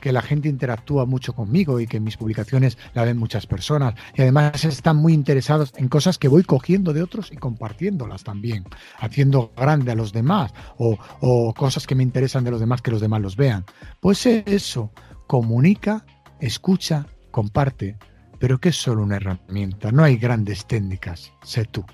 que 0.01 0.13
la 0.13 0.23
gente 0.23 0.49
interactúa 0.49 1.07
mucho 1.07 1.33
conmigo 1.35 1.81
y 1.81 1.87
que 1.87 1.99
mis 1.99 2.17
publicaciones 2.17 2.79
la 2.95 3.05
ven 3.05 3.17
muchas 3.17 3.47
personas. 3.47 3.95
Y 4.15 4.23
además 4.23 4.65
están 4.65 4.97
muy 4.97 5.13
interesados 5.13 5.73
en 5.77 5.89
cosas 5.89 6.19
que 6.19 6.29
voy 6.29 6.45
cogiendo 6.45 6.93
de 6.93 7.03
otros 7.03 7.33
y 7.33 7.37
compartiéndolas 7.37 8.23
también, 8.23 8.65
haciendo 8.99 9.53
grande 9.57 9.93
a 9.93 9.95
los 9.95 10.13
demás 10.13 10.53
o, 10.79 10.99
o 11.21 11.55
cosas 11.55 11.87
que 11.87 11.95
me 11.95 12.03
interesan 12.03 12.45
de 12.45 12.51
los 12.51 12.61
demás 12.61 12.83
que 12.83 12.91
los 12.91 13.01
demás 13.01 13.21
los 13.21 13.37
vean. 13.37 13.65
Pues 14.01 14.27
eso, 14.27 14.93
comunica, 15.27 16.05
escucha, 16.41 17.07
comparte, 17.31 17.97
pero 18.39 18.59
que 18.59 18.71
es 18.71 18.77
solo 18.77 19.03
una 19.03 19.17
herramienta, 19.17 19.93
no 19.93 20.03
hay 20.03 20.17
grandes 20.17 20.67
técnicas, 20.67 21.33
sé 21.43 21.65
tú. 21.65 21.85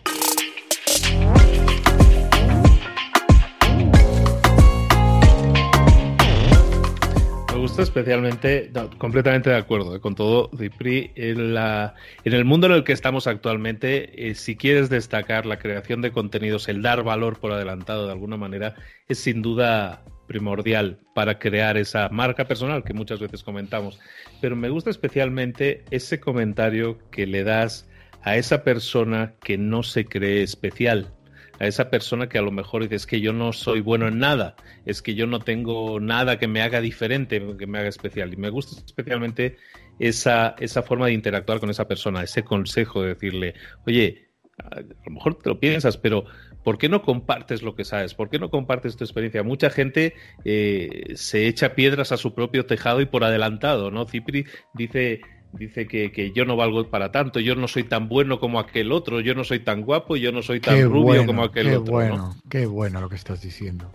Gusta 7.67 7.83
especialmente, 7.83 8.71
completamente 8.99 9.51
de 9.51 9.57
acuerdo 9.57 9.97
eh, 9.97 10.01
con 10.01 10.15
todo, 10.15 10.51
Cipri. 10.57 11.11
En, 11.17 11.57
en 11.57 12.33
el 12.33 12.45
mundo 12.45 12.69
en 12.69 12.75
el 12.75 12.85
que 12.85 12.93
estamos 12.93 13.27
actualmente, 13.27 14.29
eh, 14.29 14.37
si 14.37 14.55
quieres 14.55 14.89
destacar 14.89 15.47
la 15.47 15.59
creación 15.59 16.01
de 16.01 16.13
contenidos, 16.13 16.69
el 16.69 16.81
dar 16.81 17.03
valor 17.03 17.41
por 17.41 17.51
adelantado 17.51 18.07
de 18.07 18.13
alguna 18.13 18.37
manera, 18.37 18.77
es 19.09 19.19
sin 19.19 19.43
duda 19.43 20.05
primordial 20.29 21.01
para 21.13 21.41
crear 21.41 21.77
esa 21.77 22.09
marca 22.09 22.45
personal 22.45 22.85
que 22.85 22.95
muchas 22.95 23.19
veces 23.19 23.43
comentamos. 23.43 23.99
Pero 24.41 24.55
me 24.55 24.69
gusta 24.69 24.91
especialmente 24.91 25.83
ese 25.91 26.21
comentario 26.21 26.99
que 27.11 27.27
le 27.27 27.43
das 27.43 27.89
a 28.23 28.37
esa 28.37 28.63
persona 28.63 29.35
que 29.43 29.59
no 29.59 29.83
se 29.83 30.05
cree 30.05 30.45
especial 30.45 31.16
a 31.59 31.67
esa 31.67 31.91
persona 31.91 32.29
que 32.29 32.39
a 32.39 32.43
lo 32.43 32.51
mejor 32.51 32.83
dice 32.83 32.97
es 32.97 33.07
que 33.07 33.21
yo 33.21 33.33
no 33.33 33.53
soy 33.53 33.81
bueno 33.81 34.09
en 34.09 34.19
nada, 34.19 34.57
es 34.85 35.03
que 35.03 35.15
yo 35.15 35.27
no 35.27 35.41
tengo 35.41 36.01
nada 36.01 36.39
que 36.39 36.49
me 36.49 36.63
haga 36.63 36.81
diferente, 36.81 37.43
que 37.59 37.67
me 37.67 37.79
haga 37.79 37.89
especial. 37.89 38.33
Y 38.33 38.37
me 38.37 38.51
gusta 38.51 38.83
especialmente 38.85 39.57
esa, 39.99 40.55
esa 40.59 40.83
forma 40.83 41.07
de 41.07 41.13
interactuar 41.13 41.61
con 41.61 41.71
esa 41.71 41.89
persona, 41.89 42.23
ese 42.23 42.45
consejo 42.45 43.03
de 43.03 43.09
decirle, 43.09 43.55
oye, 43.87 44.27
a 44.59 44.81
lo 44.81 45.13
mejor 45.13 45.35
te 45.39 45.49
lo 45.51 45.61
piensas, 45.61 45.99
pero 45.99 46.25
¿por 46.65 46.79
qué 46.79 46.89
no 46.89 47.03
compartes 47.03 47.63
lo 47.63 47.75
que 47.75 47.85
sabes? 47.85 48.15
¿Por 48.15 48.31
qué 48.31 48.39
no 48.39 48.51
compartes 48.51 48.97
tu 48.97 49.05
experiencia? 49.05 49.43
Mucha 49.43 49.71
gente 49.71 50.15
eh, 50.45 51.13
se 51.15 51.47
echa 51.47 51.75
piedras 51.75 52.13
a 52.13 52.17
su 52.17 52.35
propio 52.35 52.67
tejado 52.67 53.01
y 53.01 53.07
por 53.07 53.23
adelantado, 53.25 53.91
¿no? 53.91 54.07
Cipri 54.07 54.47
dice 54.75 55.21
Dice 55.53 55.87
que, 55.87 56.33
yo 56.35 56.45
no 56.45 56.57
valgo 56.57 56.89
para 56.91 57.11
tanto, 57.11 57.41
yo 57.41 57.55
no 57.55 57.67
soy 57.67 57.85
tan 57.85 58.09
bueno 58.09 58.41
como 58.41 58.59
aquel 58.59 58.93
otro, 58.93 59.21
yo 59.21 59.35
no 59.35 59.43
soy 59.43 59.61
tan 59.61 59.83
guapo, 59.83 60.17
yo 60.17 60.31
no 60.31 60.43
soy 60.43 60.61
tan 60.61 60.83
rubio 60.83 61.25
como 61.25 61.45
aquel 61.45 61.69
qué 61.69 61.77
otro. 61.77 61.93
Bueno, 61.93 62.37
Qué 62.51 62.67
bueno 62.67 63.01
lo 63.01 63.09
que 63.09 63.15
estás 63.15 63.41
diciendo. 63.41 63.91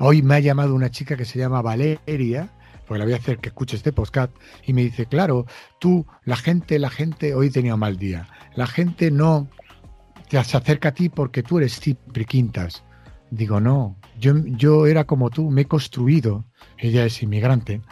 Hoy 0.00 0.22
me 0.22 0.34
ha 0.34 0.40
llamado 0.40 0.74
una 0.74 0.90
chica 0.90 1.16
que 1.16 1.24
se 1.24 1.38
llama 1.38 1.62
Valeria, 1.62 2.50
porque 2.86 2.98
la 2.98 3.04
voy 3.04 3.14
a 3.14 3.18
hacer 3.18 3.38
que 3.38 3.50
escuche 3.50 3.76
este 3.76 3.92
podcast, 3.92 4.34
y 4.66 4.72
me 4.72 4.82
dice, 4.82 5.06
claro, 5.06 5.46
tú, 5.78 6.04
la 6.24 6.36
gente, 6.36 6.78
la 6.80 6.90
gente, 6.90 7.34
hoy 7.34 7.50
tenía 7.50 7.74
un 7.74 7.80
mal 7.80 7.96
día, 7.96 8.28
la 8.56 8.66
gente 8.66 9.10
no 9.12 9.48
te 10.28 10.42
se 10.42 10.56
acerca 10.56 10.88
a 10.88 10.94
ti 10.94 11.08
porque 11.10 11.42
tú 11.42 11.58
eres 11.58 11.80
Quintas. 12.26 12.82
Digo, 13.30 13.60
no, 13.60 13.96
yo, 14.18 14.34
yo 14.44 14.86
era 14.86 15.04
como 15.04 15.30
tú, 15.30 15.50
me 15.50 15.62
he 15.62 15.64
construido, 15.66 16.44
ella 16.76 17.04
es 17.04 17.22
inmigrante, 17.22 17.82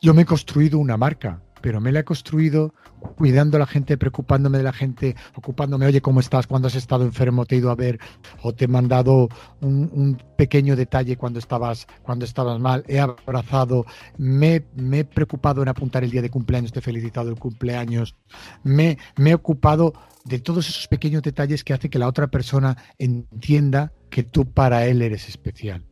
yo 0.00 0.14
me 0.14 0.22
he 0.22 0.26
construido 0.26 0.78
una 0.78 0.96
marca 0.96 1.42
pero 1.62 1.80
me 1.80 1.92
la 1.92 2.00
he 2.00 2.04
construido 2.04 2.74
cuidando 3.16 3.56
a 3.56 3.60
la 3.60 3.66
gente, 3.66 3.96
preocupándome 3.96 4.58
de 4.58 4.64
la 4.64 4.72
gente, 4.72 5.16
ocupándome, 5.34 5.86
oye, 5.86 6.02
¿cómo 6.02 6.20
estás? 6.20 6.46
Cuando 6.46 6.68
has 6.68 6.74
estado 6.74 7.04
enfermo 7.04 7.46
te 7.46 7.54
he 7.54 7.58
ido 7.58 7.70
a 7.70 7.74
ver 7.74 7.98
o 8.42 8.52
te 8.52 8.66
he 8.66 8.68
mandado 8.68 9.28
un, 9.60 10.20
pequeño 10.36 10.74
detalle 10.74 11.16
cuando 11.16 11.38
estabas, 11.38 11.86
cuando 12.02 12.24
estabas 12.24 12.58
mal, 12.58 12.84
he 12.88 12.98
abrazado, 12.98 13.86
me, 14.18 14.64
he 14.92 15.04
preocupado 15.04 15.62
en 15.62 15.68
apuntar 15.68 16.02
el 16.02 16.10
día 16.10 16.20
de 16.20 16.30
cumpleaños, 16.30 16.72
te 16.72 16.80
he 16.80 16.82
felicitado 16.82 17.30
el 17.30 17.38
cumpleaños, 17.38 18.16
me, 18.64 18.98
me 19.16 19.30
he 19.30 19.34
ocupado 19.34 19.92
de 20.24 20.40
todos 20.40 20.68
esos 20.68 20.88
pequeños 20.88 21.22
detalles 21.22 21.62
que 21.62 21.72
hacen 21.72 21.90
que 21.90 21.98
la 21.98 22.08
otra 22.08 22.26
persona 22.26 22.76
entienda 22.98 23.92
que 24.10 24.24
tú 24.24 24.50
para 24.52 24.86
él 24.86 25.00
eres 25.00 25.28
especial. 25.28 25.86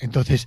Entonces, 0.00 0.46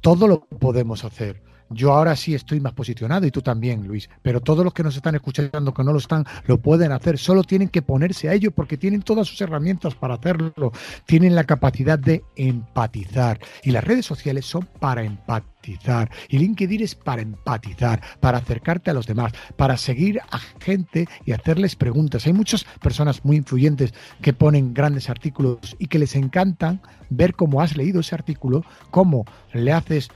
todo 0.00 0.26
lo 0.26 0.40
podemos 0.40 1.04
hacer 1.04 1.42
yo 1.74 1.92
ahora 1.92 2.16
sí 2.16 2.34
estoy 2.34 2.60
más 2.60 2.72
posicionado 2.72 3.26
y 3.26 3.30
tú 3.30 3.42
también, 3.42 3.86
Luis, 3.86 4.08
pero 4.22 4.40
todos 4.40 4.64
los 4.64 4.72
que 4.72 4.82
nos 4.82 4.96
están 4.96 5.14
escuchando 5.14 5.74
que 5.74 5.84
no 5.84 5.92
lo 5.92 5.98
están, 5.98 6.24
lo 6.46 6.58
pueden 6.58 6.92
hacer, 6.92 7.18
solo 7.18 7.42
tienen 7.42 7.68
que 7.68 7.82
ponerse 7.82 8.28
a 8.28 8.34
ello 8.34 8.50
porque 8.50 8.76
tienen 8.76 9.02
todas 9.02 9.26
sus 9.26 9.40
herramientas 9.40 9.94
para 9.94 10.14
hacerlo, 10.14 10.72
tienen 11.06 11.34
la 11.34 11.44
capacidad 11.44 11.98
de 11.98 12.24
empatizar. 12.36 13.38
Y 13.62 13.70
las 13.70 13.84
redes 13.84 14.06
sociales 14.06 14.46
son 14.46 14.66
para 14.78 15.02
empatizar. 15.02 16.10
Y 16.28 16.38
LinkedIn 16.38 16.82
es 16.82 16.94
para 16.94 17.22
empatizar, 17.22 18.02
para 18.20 18.38
acercarte 18.38 18.90
a 18.90 18.94
los 18.94 19.06
demás, 19.06 19.32
para 19.56 19.76
seguir 19.76 20.20
a 20.30 20.38
gente 20.60 21.08
y 21.24 21.32
hacerles 21.32 21.76
preguntas. 21.76 22.26
Hay 22.26 22.32
muchas 22.32 22.64
personas 22.82 23.24
muy 23.24 23.36
influyentes 23.36 23.94
que 24.20 24.32
ponen 24.32 24.74
grandes 24.74 25.08
artículos 25.08 25.76
y 25.78 25.86
que 25.86 25.98
les 25.98 26.16
encantan 26.16 26.80
ver 27.10 27.34
cómo 27.34 27.60
has 27.60 27.76
leído 27.76 28.00
ese 28.00 28.14
artículo, 28.14 28.64
cómo 28.90 29.24
le 29.52 29.72
haces 29.72 30.10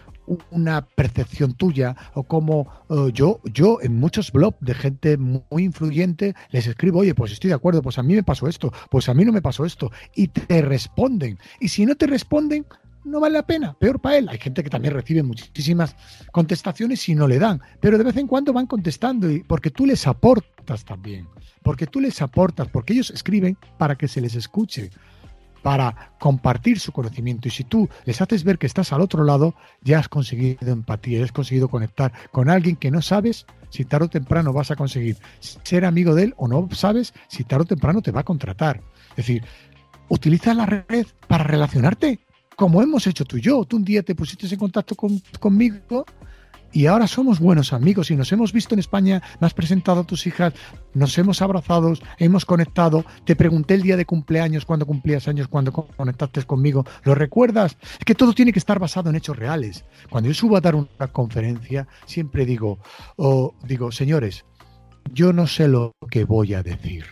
una 0.50 0.82
percepción 0.82 1.54
tuya 1.54 1.97
o 2.14 2.23
como 2.23 2.68
eh, 2.90 3.11
yo, 3.12 3.40
yo 3.44 3.78
en 3.80 3.99
muchos 3.99 4.32
blogs 4.32 4.58
de 4.61 4.75
gente 4.75 5.16
muy 5.16 5.64
influyente 5.64 6.35
les 6.50 6.66
escribo, 6.66 7.00
oye, 7.00 7.14
pues 7.14 7.32
estoy 7.32 7.49
de 7.49 7.54
acuerdo, 7.54 7.82
pues 7.82 7.99
a 7.99 8.02
mí 8.02 8.14
me 8.14 8.23
pasó 8.23 8.49
esto, 8.49 8.73
pues 8.90 9.08
a 9.08 9.14
mí 9.14 9.25
no 9.25 9.32
me 9.32 9.42
pasó 9.42 9.64
esto, 9.64 9.90
y 10.14 10.28
te 10.28 10.62
responden. 10.62 11.38
Y 11.61 11.68
si 11.68 11.87
no 11.87 11.97
te 11.97 12.06
responden, 12.06 12.66
no 13.04 13.20
vale 13.20 13.35
la 13.35 13.47
pena, 13.47 13.75
peor 13.75 14.00
para 14.00 14.18
él. 14.18 14.28
Hay 14.28 14.38
gente 14.38 14.62
que 14.62 14.70
también 14.70 14.94
recibe 14.94 15.23
muchísimas 15.23 15.97
contestaciones 16.32 17.08
y 17.08 17.14
no 17.14 17.26
le 17.26 17.38
dan, 17.38 17.61
pero 17.80 17.99
de 17.99 18.04
vez 18.04 18.16
en 18.16 18.26
cuando 18.26 18.52
van 18.52 18.66
contestando 18.66 19.30
y 19.30 19.42
porque 19.42 19.70
tú 19.70 19.87
les 19.87 20.06
aportas 20.06 20.85
también, 20.85 21.26
porque 21.62 21.87
tú 21.87 22.00
les 22.00 22.20
aportas, 22.23 22.68
porque 22.68 22.92
ellos 22.92 23.11
escriben 23.11 23.56
para 23.78 23.97
que 23.97 24.08
se 24.08 24.20
les 24.20 24.35
escuche. 24.35 24.90
Para 25.62 26.12
compartir 26.18 26.80
su 26.80 26.92
conocimiento. 26.92 27.48
Y 27.48 27.50
si 27.50 27.64
tú 27.64 27.88
les 28.04 28.20
haces 28.20 28.44
ver 28.44 28.58
que 28.58 28.66
estás 28.66 28.92
al 28.92 29.00
otro 29.00 29.24
lado, 29.24 29.54
ya 29.82 29.98
has 29.98 30.08
conseguido 30.08 30.72
empatía, 30.72 31.18
ya 31.18 31.24
has 31.24 31.32
conseguido 31.32 31.68
conectar 31.68 32.12
con 32.30 32.48
alguien 32.48 32.76
que 32.76 32.90
no 32.90 33.02
sabes 33.02 33.46
si 33.70 33.84
tarde 33.84 34.06
o 34.06 34.10
temprano 34.10 34.52
vas 34.52 34.70
a 34.70 34.76
conseguir 34.76 35.16
ser 35.40 35.84
amigo 35.84 36.14
de 36.14 36.24
él 36.24 36.34
o 36.36 36.48
no 36.48 36.68
sabes 36.72 37.12
si 37.28 37.44
tarde 37.44 37.64
o 37.64 37.66
temprano 37.66 38.02
te 38.02 38.12
va 38.12 38.20
a 38.20 38.24
contratar. 38.24 38.80
Es 39.10 39.16
decir, 39.16 39.44
utiliza 40.08 40.54
la 40.54 40.66
red 40.66 41.06
para 41.26 41.44
relacionarte, 41.44 42.20
como 42.56 42.82
hemos 42.82 43.06
hecho 43.06 43.24
tú 43.24 43.36
y 43.36 43.42
yo. 43.42 43.64
Tú 43.64 43.76
un 43.76 43.84
día 43.84 44.02
te 44.02 44.14
pusiste 44.14 44.46
en 44.46 44.58
contacto 44.58 44.96
conmigo 45.38 46.04
y 46.72 46.87
ahora 46.87 47.06
somos 47.06 47.40
buenos 47.40 47.72
amigos 47.72 48.10
y 48.10 48.16
nos 48.16 48.30
hemos 48.32 48.52
visto 48.52 48.75
en 48.75 48.80
España, 48.80 49.22
me 49.40 49.46
has 49.46 49.54
presentado 49.54 50.00
a 50.00 50.06
tus 50.06 50.26
hijas, 50.26 50.52
nos 50.94 51.16
hemos 51.18 51.40
abrazado, 51.40 51.94
hemos 52.18 52.44
conectado, 52.44 53.04
te 53.25 53.37
pregunté 53.37 53.75
el 53.75 53.82
día 53.82 53.96
de 53.96 54.04
cumpleaños, 54.04 54.64
cuando 54.64 54.87
cumplías 54.87 55.28
años, 55.28 55.48
cuando 55.48 55.72
conectaste 55.72 56.42
conmigo, 56.44 56.84
¿lo 57.04 57.14
recuerdas? 57.14 57.76
Es 57.98 58.04
que 58.04 58.14
todo 58.14 58.32
tiene 58.32 58.52
que 58.52 58.58
estar 58.58 58.78
basado 58.78 59.10
en 59.10 59.16
hechos 59.16 59.37
reales. 59.37 59.84
Cuando 60.10 60.28
yo 60.28 60.34
subo 60.34 60.56
a 60.56 60.60
dar 60.60 60.75
una 60.75 61.08
conferencia, 61.12 61.88
siempre 62.06 62.44
digo, 62.44 62.78
oh, 63.16 63.54
digo, 63.64 63.90
señores, 63.92 64.44
yo 65.12 65.32
no 65.32 65.46
sé 65.46 65.68
lo 65.68 65.92
que 66.10 66.25
voy 66.25 66.54
a 66.54 66.62
decir, 66.62 67.04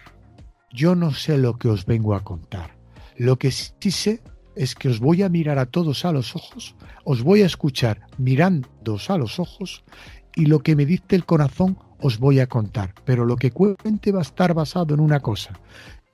yo 0.72 0.94
no 0.94 1.12
sé 1.12 1.38
lo 1.38 1.58
que 1.58 1.68
os 1.68 1.86
vengo 1.86 2.14
a 2.14 2.24
contar. 2.24 2.76
Lo 3.16 3.38
que 3.38 3.50
sí 3.50 3.90
sé 3.90 4.20
es 4.56 4.74
que 4.74 4.88
os 4.88 4.98
voy 4.98 5.22
a 5.22 5.28
mirar 5.28 5.58
a 5.58 5.66
todos 5.66 6.04
a 6.04 6.12
los 6.12 6.34
ojos, 6.34 6.74
os 7.04 7.22
voy 7.22 7.42
a 7.42 7.46
escuchar 7.46 8.00
mirándoos 8.18 9.10
a 9.10 9.18
los 9.18 9.38
ojos 9.38 9.84
y 10.34 10.46
lo 10.46 10.60
que 10.60 10.74
me 10.74 10.86
dicte 10.86 11.14
el 11.14 11.24
corazón 11.24 11.78
os 12.00 12.18
voy 12.18 12.40
a 12.40 12.46
contar. 12.46 12.94
Pero 13.04 13.24
lo 13.24 13.36
que 13.36 13.52
cuente 13.52 14.12
va 14.12 14.20
a 14.20 14.22
estar 14.22 14.54
basado 14.54 14.94
en 14.94 15.00
una 15.00 15.20
cosa, 15.20 15.60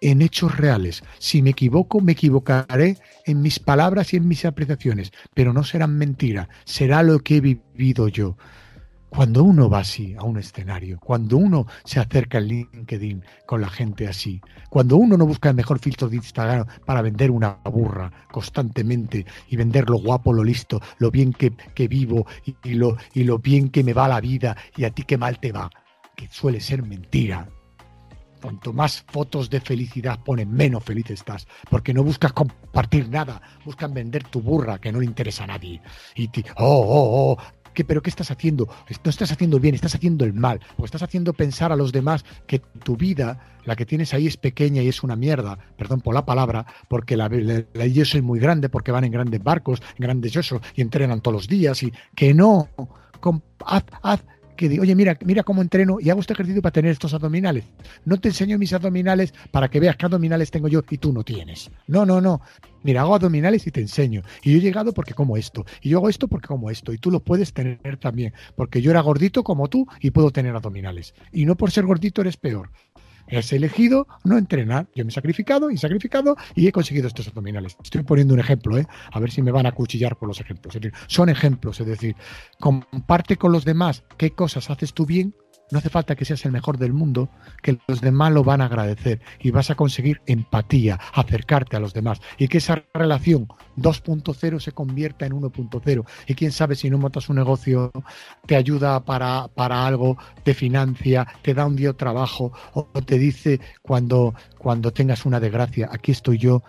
en 0.01 0.21
hechos 0.23 0.57
reales. 0.57 1.03
Si 1.19 1.41
me 1.43 1.51
equivoco, 1.51 2.01
me 2.01 2.13
equivocaré 2.13 2.99
en 3.25 3.41
mis 3.41 3.59
palabras 3.59 4.13
y 4.13 4.17
en 4.17 4.29
mis 4.29 4.45
apreciaciones, 4.45 5.13
pero 5.35 5.53
no 5.53 5.65
serán 5.65 5.97
mentira, 5.97 6.49
será 6.65 7.03
lo 7.03 7.21
que 7.21 7.37
he 7.37 7.41
vivido 7.41 8.09
yo. 8.09 8.37
Cuando 9.15 9.45
uno 9.45 9.69
va 9.69 9.81
así 9.81 10.15
a 10.19 10.23
un 10.23 10.39
escenario, 10.39 10.99
cuando 10.99 11.37
uno 11.37 11.67
se 11.85 12.01
acerca 12.01 12.39
al 12.39 12.49
LinkedIn 12.49 13.23
con 13.45 13.61
la 13.61 13.69
gente 13.69 14.09
así, 14.09 14.41
cuando 14.71 14.97
uno 14.97 15.19
no 15.19 15.27
busca 15.27 15.51
el 15.51 15.55
mejor 15.55 15.81
filtro 15.81 16.09
de 16.09 16.17
Instagram 16.17 16.67
para 16.87 17.03
vender 17.03 17.31
una 17.31 17.59
burra 17.63 18.11
constantemente 18.31 19.27
y 19.49 19.57
vender 19.57 19.91
lo 19.91 19.99
guapo, 19.99 20.33
lo 20.33 20.43
listo, 20.43 20.81
lo 20.97 21.11
bien 21.11 21.35
que, 21.35 21.53
vivo 21.89 22.27
y, 22.65 22.73
lo, 22.73 22.97
y 23.13 23.25
lo 23.25 23.39
bien 23.39 23.69
que 23.69 23.85
me 23.85 23.93
va 23.93 24.09
la 24.09 24.19
vida 24.19 24.57
y 24.79 24.85
a 24.85 24.91
ti 24.91 25.03
qué 25.03 25.19
mal 25.19 25.39
te 25.39 25.53
va, 25.53 25.69
que 26.17 26.27
suele 26.29 26.59
ser 26.63 26.83
mentira. 26.83 27.47
Cuanto 28.41 28.73
más 28.73 29.05
fotos 29.07 29.51
de 29.51 29.61
felicidad 29.61 30.21
ponen, 30.25 30.51
menos 30.51 30.83
feliz 30.85 31.11
estás, 31.11 31.47
porque 31.69 31.93
no 31.93 32.03
buscas 32.03 32.33
compartir 32.33 33.11
nada, 33.11 33.43
buscan 33.67 33.93
vender 33.93 34.25
tu 34.25 34.41
burra 34.41 34.81
que 34.81 34.91
no 34.91 35.01
le 35.01 35.07
interesa 35.07 35.45
a 35.45 35.49
nadie. 35.49 35.83
Y 36.17 36.29
ti, 36.29 36.43
oh, 36.57 36.65
oh, 36.65 37.37
oh, 37.37 37.62
¿Qué, 37.75 37.85
¿Pero 37.85 38.03
qué 38.03 38.11
estás 38.11 38.31
haciendo? 38.31 38.67
No 38.67 39.11
estás 39.11 39.33
haciendo 39.33 39.59
bien, 39.59 39.75
estás 39.75 39.95
haciendo 39.95 40.25
el 40.25 40.35
mal. 40.35 40.61
O 40.77 40.85
estás 40.85 41.03
haciendo 41.03 41.33
pensar 41.33 41.73
a 41.73 41.77
los 41.77 41.93
demás 41.93 42.25
que 42.47 42.59
tu 42.59 42.97
vida, 42.97 43.41
la 43.65 43.77
que 43.77 43.87
tienes 43.87 44.15
ahí, 44.15 44.27
es 44.27 44.37
pequeña 44.37 44.83
y 44.83 44.89
es 44.89 45.03
una 45.03 45.17
mierda. 45.17 45.59
Perdón 45.77 46.01
por 46.01 46.15
la 46.15 46.25
palabra, 46.25 46.67
porque 46.89 47.17
la, 47.17 47.29
la, 47.29 47.87
yo 47.87 48.05
soy 48.05 48.23
muy 48.23 48.39
grande, 48.39 48.69
porque 48.69 48.93
van 48.93 49.05
en 49.05 49.13
grandes 49.13 49.43
barcos, 49.43 49.83
en 49.99 50.03
grandes 50.03 50.33
yosos 50.33 50.61
y 50.75 50.83
entrenan 50.83 51.21
todos 51.21 51.35
los 51.35 51.49
días. 51.49 51.83
Y 51.83 51.93
que 52.15 52.35
no. 52.35 52.69
haz, 53.67 53.85
haz 54.03 54.25
que 54.63 54.69
digo, 54.69 54.83
oye, 54.83 54.95
mira, 54.95 55.19
mira 55.25 55.43
cómo 55.43 55.61
entreno 55.61 55.99
y 56.01 56.09
hago 56.09 56.21
este 56.21 56.35
ejercicio 56.35 56.63
para 56.63 56.73
tener 56.73 56.93
estos 56.93 57.13
abdominales. 57.15 57.65
No 58.05 58.17
te 58.19 58.29
enseño 58.29 58.59
mis 58.59 58.73
abdominales 58.73 59.35
para 59.51 59.69
que 59.69 59.81
veas 59.81 59.97
qué 59.97 60.07
abdominales 60.07 60.53
tengo 60.53 60.69
yo 60.69 60.83
y 60.89 60.99
tú 60.99 61.13
no 61.13 61.25
tienes. 61.25 61.69
No, 61.89 62.07
no, 62.07 62.21
no. 62.21 62.41
Mira, 62.85 63.01
hago 63.01 63.17
abdominales 63.17 63.67
y 63.67 63.73
te 63.73 63.81
enseño. 63.81 64.23
Y 64.45 64.53
yo 64.53 64.59
he 64.59 64.61
llegado 64.61 64.93
porque 64.93 65.15
como 65.15 65.37
esto. 65.37 65.65
Y 65.81 65.89
yo 65.89 65.99
hago 65.99 66.09
esto 66.09 66.29
porque 66.29 66.47
como 66.47 66.71
esto. 66.71 66.93
Y 66.93 66.99
tú 66.99 67.11
lo 67.11 67.19
puedes 67.19 67.53
tener 67.53 67.97
también. 67.97 68.35
Porque 68.55 68.81
yo 68.81 68.93
era 68.93 69.01
gordito 69.01 69.43
como 69.43 69.69
tú 69.69 69.85
y 70.01 70.13
puedo 70.13 70.31
tener 70.31 70.55
abdominales. 70.55 71.13
Y 71.33 71.45
no 71.45 71.57
por 71.57 71.73
ser 71.73 71.85
gordito 71.85 72.21
eres 72.21 72.37
peor. 72.37 72.71
Has 73.31 73.53
elegido 73.53 74.07
no 74.25 74.39
entrenar. 74.39 74.89
Yo 74.95 75.05
me 75.05 75.11
he 75.11 75.13
sacrificado 75.13 75.71
y 75.71 75.77
sacrificado 75.77 76.37
y 76.55 76.67
he 76.67 76.73
conseguido 76.73 77.09
estos 77.09 77.29
abdominales. 77.29 77.77
Estoy 77.83 78.03
poniendo 78.03 78.35
un 78.35 78.41
ejemplo, 78.41 78.79
¿eh? 78.79 78.87
a 79.11 79.21
ver 79.21 79.31
si 79.31 79.43
me 79.43 79.51
van 79.51 79.67
a 79.67 79.73
cuchillar 79.73 80.17
por 80.17 80.29
los 80.29 80.41
ejemplos. 80.41 80.79
son 81.07 81.29
ejemplos, 81.29 81.81
es 81.81 81.87
decir, 81.87 82.17
comparte 82.61 83.37
con 83.37 83.53
los 83.53 83.65
demás 83.65 84.05
qué 84.17 84.33
cosas 84.33 84.71
haces 84.71 84.93
tú 84.93 85.07
bien 85.07 85.35
no 85.73 85.79
hace 85.79 85.89
falta 85.89 86.15
que 86.15 86.27
seas 86.27 86.45
el 86.45 86.53
mejor 86.53 86.77
del 86.77 86.93
mundo, 86.93 87.31
que 87.63 87.79
los 87.89 88.03
demás 88.03 88.31
lo 88.31 88.45
van 88.45 88.61
a 88.61 88.67
agradecer 88.67 89.23
y 89.41 89.51
vas 89.51 89.71
a 89.71 89.75
conseguir 89.75 90.21
empatía, 90.27 91.01
acercarte 91.15 91.77
a 91.77 91.81
los 91.81 91.95
demás 91.95 92.21
y 92.37 92.49
que 92.49 92.59
esa 92.59 92.85
relación 92.93 93.49
2.0 93.79 94.61
se 94.61 94.73
convierta 94.73 95.25
en 95.25 95.33
1.0. 95.33 96.05
Y 96.27 96.35
quién 96.35 96.53
sabe 96.53 96.77
si 96.77 96.91
no 96.91 96.99
montas 96.99 97.31
un 97.31 97.37
negocio, 97.37 97.91
te 98.47 98.55
ayuda 98.55 99.03
para, 99.05 99.49
para 99.49 99.87
algo, 99.87 100.19
te 100.45 100.53
financia, 100.53 101.27
te 101.41 101.55
da 101.55 101.67
un 101.67 101.75
día 101.75 101.95
trabajo 101.95 102.53
o 102.75 102.85
te 103.03 103.19
dice 103.19 103.59
cuando, 103.81 104.35
cuando 104.59 104.93
tengas 104.93 105.25
una 105.25 105.41
desgracia, 105.41 105.89
aquí 105.91 106.13
estoy 106.13 106.37
yo, 106.37 106.63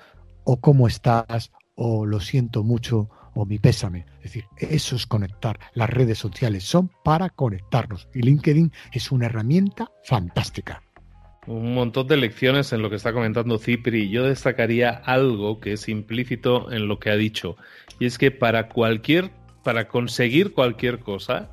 o 0.45 0.61
cómo 0.61 0.87
estás, 0.87 1.51
o 1.75 2.05
lo 2.05 2.21
siento 2.21 2.63
mucho, 2.63 3.09
o 3.35 3.45
mi 3.45 3.59
pésame. 3.59 4.05
Es 4.17 4.23
decir, 4.23 4.45
eso 4.57 4.95
es 4.95 5.05
conectar. 5.05 5.59
Las 5.73 5.89
redes 5.89 6.17
sociales 6.17 6.63
son 6.63 6.89
para 7.03 7.29
conectarnos 7.29 8.07
y 8.13 8.21
LinkedIn 8.21 8.71
es 8.91 9.11
una 9.11 9.27
herramienta 9.27 9.91
fantástica. 10.03 10.83
Un 11.45 11.73
montón 11.73 12.07
de 12.07 12.15
lecciones 12.15 12.71
en 12.71 12.81
lo 12.81 12.89
que 12.89 12.95
está 12.95 13.11
comentando 13.11 13.59
Cipri. 13.59 14.09
Yo 14.09 14.23
destacaría 14.23 14.89
algo 14.89 15.59
que 15.59 15.73
es 15.73 15.89
implícito 15.89 16.71
en 16.71 16.87
lo 16.87 16.99
que 16.99 17.09
ha 17.09 17.15
dicho. 17.15 17.57
Y 17.99 18.05
es 18.05 18.17
que 18.17 18.31
para 18.31 18.69
cualquier, 18.69 19.31
para 19.63 19.89
conseguir 19.89 20.53
cualquier 20.53 20.99
cosa, 20.99 21.51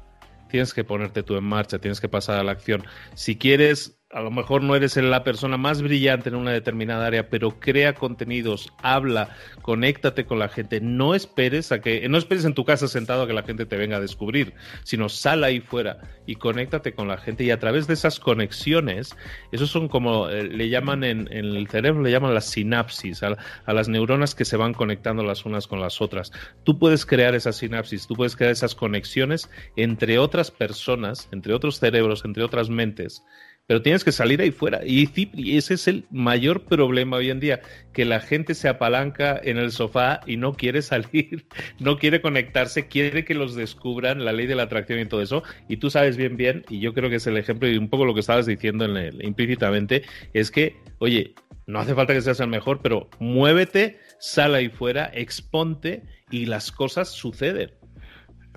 tienes 0.49 0.75
que 0.75 0.85
ponerte 0.85 1.25
tú 1.25 1.37
en 1.37 1.45
marcha, 1.45 1.81
tienes 1.81 2.01
que 2.01 2.09
pasar 2.09 2.39
a 2.39 2.45
la 2.45 2.53
acción. 2.53 2.85
Si 3.15 3.37
quieres 3.37 4.00
a 4.13 4.21
lo 4.21 4.31
mejor 4.33 4.63
no 4.63 4.75
eres 4.75 4.97
la 4.97 5.23
persona 5.23 5.57
más 5.57 5.83
brillante 5.83 6.31
en 6.31 6.35
una 6.35 6.51
determinada 6.51 7.07
área, 7.07 7.29
pero 7.29 7.61
crea 7.61 7.95
contenidos, 7.95 8.73
habla, 8.83 9.37
conéctate 9.63 10.25
con 10.25 10.41
la 10.41 10.49
gente. 10.49 10.81
No 10.81 11.15
esperes 11.15 11.71
a 11.71 11.81
que, 11.81 12.09
no 12.09 12.19
esperes 12.19 12.45
en 12.45 12.55
tu 12.55 12.65
casa 12.65 12.89
sentado 12.89 13.23
a 13.23 13.27
que 13.29 13.33
la 13.33 13.45
gente 13.45 13.67
te 13.67 13.77
venga 13.77 13.99
a 13.99 14.01
descubrir, 14.01 14.55
sino 14.83 15.09
sal 15.09 15.45
ahí 15.45 15.61
fuera 15.61 16.01
y 16.27 16.35
conéctate 16.35 16.93
con 16.93 17.07
la 17.07 17.19
gente. 17.19 17.45
Y 17.45 17.53
a 17.53 17.61
través 17.61 17.87
de 17.87 17.95
esas 17.95 18.19
conexiones, 18.19 19.17
esos 19.53 19.71
son 19.71 19.87
como 19.87 20.29
eh, 20.29 20.43
le 20.43 20.69
llaman 20.69 21.05
en, 21.05 21.29
el 21.31 21.69
cerebro, 21.69 22.03
le 22.03 22.11
llaman 22.11 22.35
las 22.35 22.47
sinapsis, 22.47 23.23
a, 23.23 23.37
a 23.65 23.73
las 23.73 23.89
neuronas 23.89 24.35
que 24.35 24.45
se 24.45 24.57
van 24.57 24.75
conectando 24.75 25.23
las 25.23 25.45
unas 25.45 25.69
con 25.69 25.81
las 25.81 26.01
otras. 26.01 26.33
Tú 26.65 26.81
puedes 26.81 27.07
crear 27.07 27.37
esas 27.37 27.57
sinapsis, 27.57 28.09
tú 28.09 28.17
puedes 28.17 28.35
crear 28.35 28.51
esas 28.51 28.75
conexiones 28.75 29.49
entre 29.77 30.19
otras 30.19 30.51
personas, 30.51 31.29
entre 31.31 31.55
otros 31.55 31.79
cerebros, 31.79 32.25
entre 32.25 32.43
otras 32.43 32.71
mentes 32.71 33.23
pero 33.71 33.83
tienes 33.83 34.03
que 34.03 34.11
salir 34.11 34.41
ahí 34.41 34.51
fuera. 34.51 34.81
Y 34.85 35.09
ese 35.57 35.75
es 35.75 35.87
el 35.87 36.05
mayor 36.11 36.65
problema 36.65 37.19
hoy 37.19 37.31
en 37.31 37.39
día, 37.39 37.61
que 37.93 38.05
la 38.05 38.19
gente 38.19 38.57
se 38.57 38.69
apalanca 38.69 39.41
en 39.41 39.59
el 39.59 39.71
sofá 39.71 40.23
y 40.27 40.39
no 40.39 40.55
quiere 40.55 40.83
salir, 40.83 41.47
no 41.79 41.97
quiere 41.97 42.21
conectarse, 42.21 42.89
quiere 42.89 43.25
que 43.25 43.33
los 43.33 43.55
descubran, 43.55 44.25
la 44.25 44.33
ley 44.33 44.49
de 44.49 44.57
la 44.57 44.65
atracción 44.65 44.99
y 44.99 45.07
todo 45.07 45.23
eso. 45.23 45.45
Y 45.69 45.77
tú 45.77 45.89
sabes 45.89 46.17
bien, 46.17 46.37
bien, 46.37 46.65
y 46.69 46.81
yo 46.81 46.95
creo 46.95 47.11
que 47.11 47.17
es 47.17 47.27
el 47.29 47.37
ejemplo 47.37 47.69
y 47.69 47.77
un 47.77 47.89
poco 47.89 48.05
lo 48.05 48.13
que 48.13 48.19
estabas 48.19 48.47
diciendo 48.47 48.87
en 48.87 48.97
el, 48.97 49.25
implícitamente, 49.25 50.03
es 50.33 50.51
que, 50.51 50.75
oye, 50.99 51.37
no 51.69 51.79
hace 51.79 51.95
falta 51.95 52.13
que 52.13 52.23
seas 52.23 52.41
el 52.41 52.49
mejor, 52.49 52.81
pero 52.83 53.09
muévete, 53.21 54.01
sal 54.19 54.57
ahí 54.57 54.69
fuera, 54.69 55.13
exponte 55.15 56.03
y 56.33 56.47
las 56.47 56.73
cosas 56.73 57.11
suceden. 57.11 57.71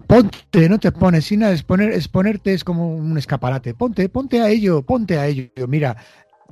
Ponte, 0.07 0.69
no 0.69 0.79
te 0.79 0.91
pones, 0.91 1.25
sin 1.25 1.43
exponer, 1.43 1.91
exponerte 1.93 2.53
es 2.53 2.63
como 2.63 2.95
un 2.95 3.17
escaparate. 3.17 3.73
Ponte, 3.73 4.07
ponte 4.09 4.41
a 4.41 4.49
ello, 4.49 4.81
ponte 4.83 5.17
a 5.17 5.27
ello. 5.27 5.49
Mira, 5.67 5.97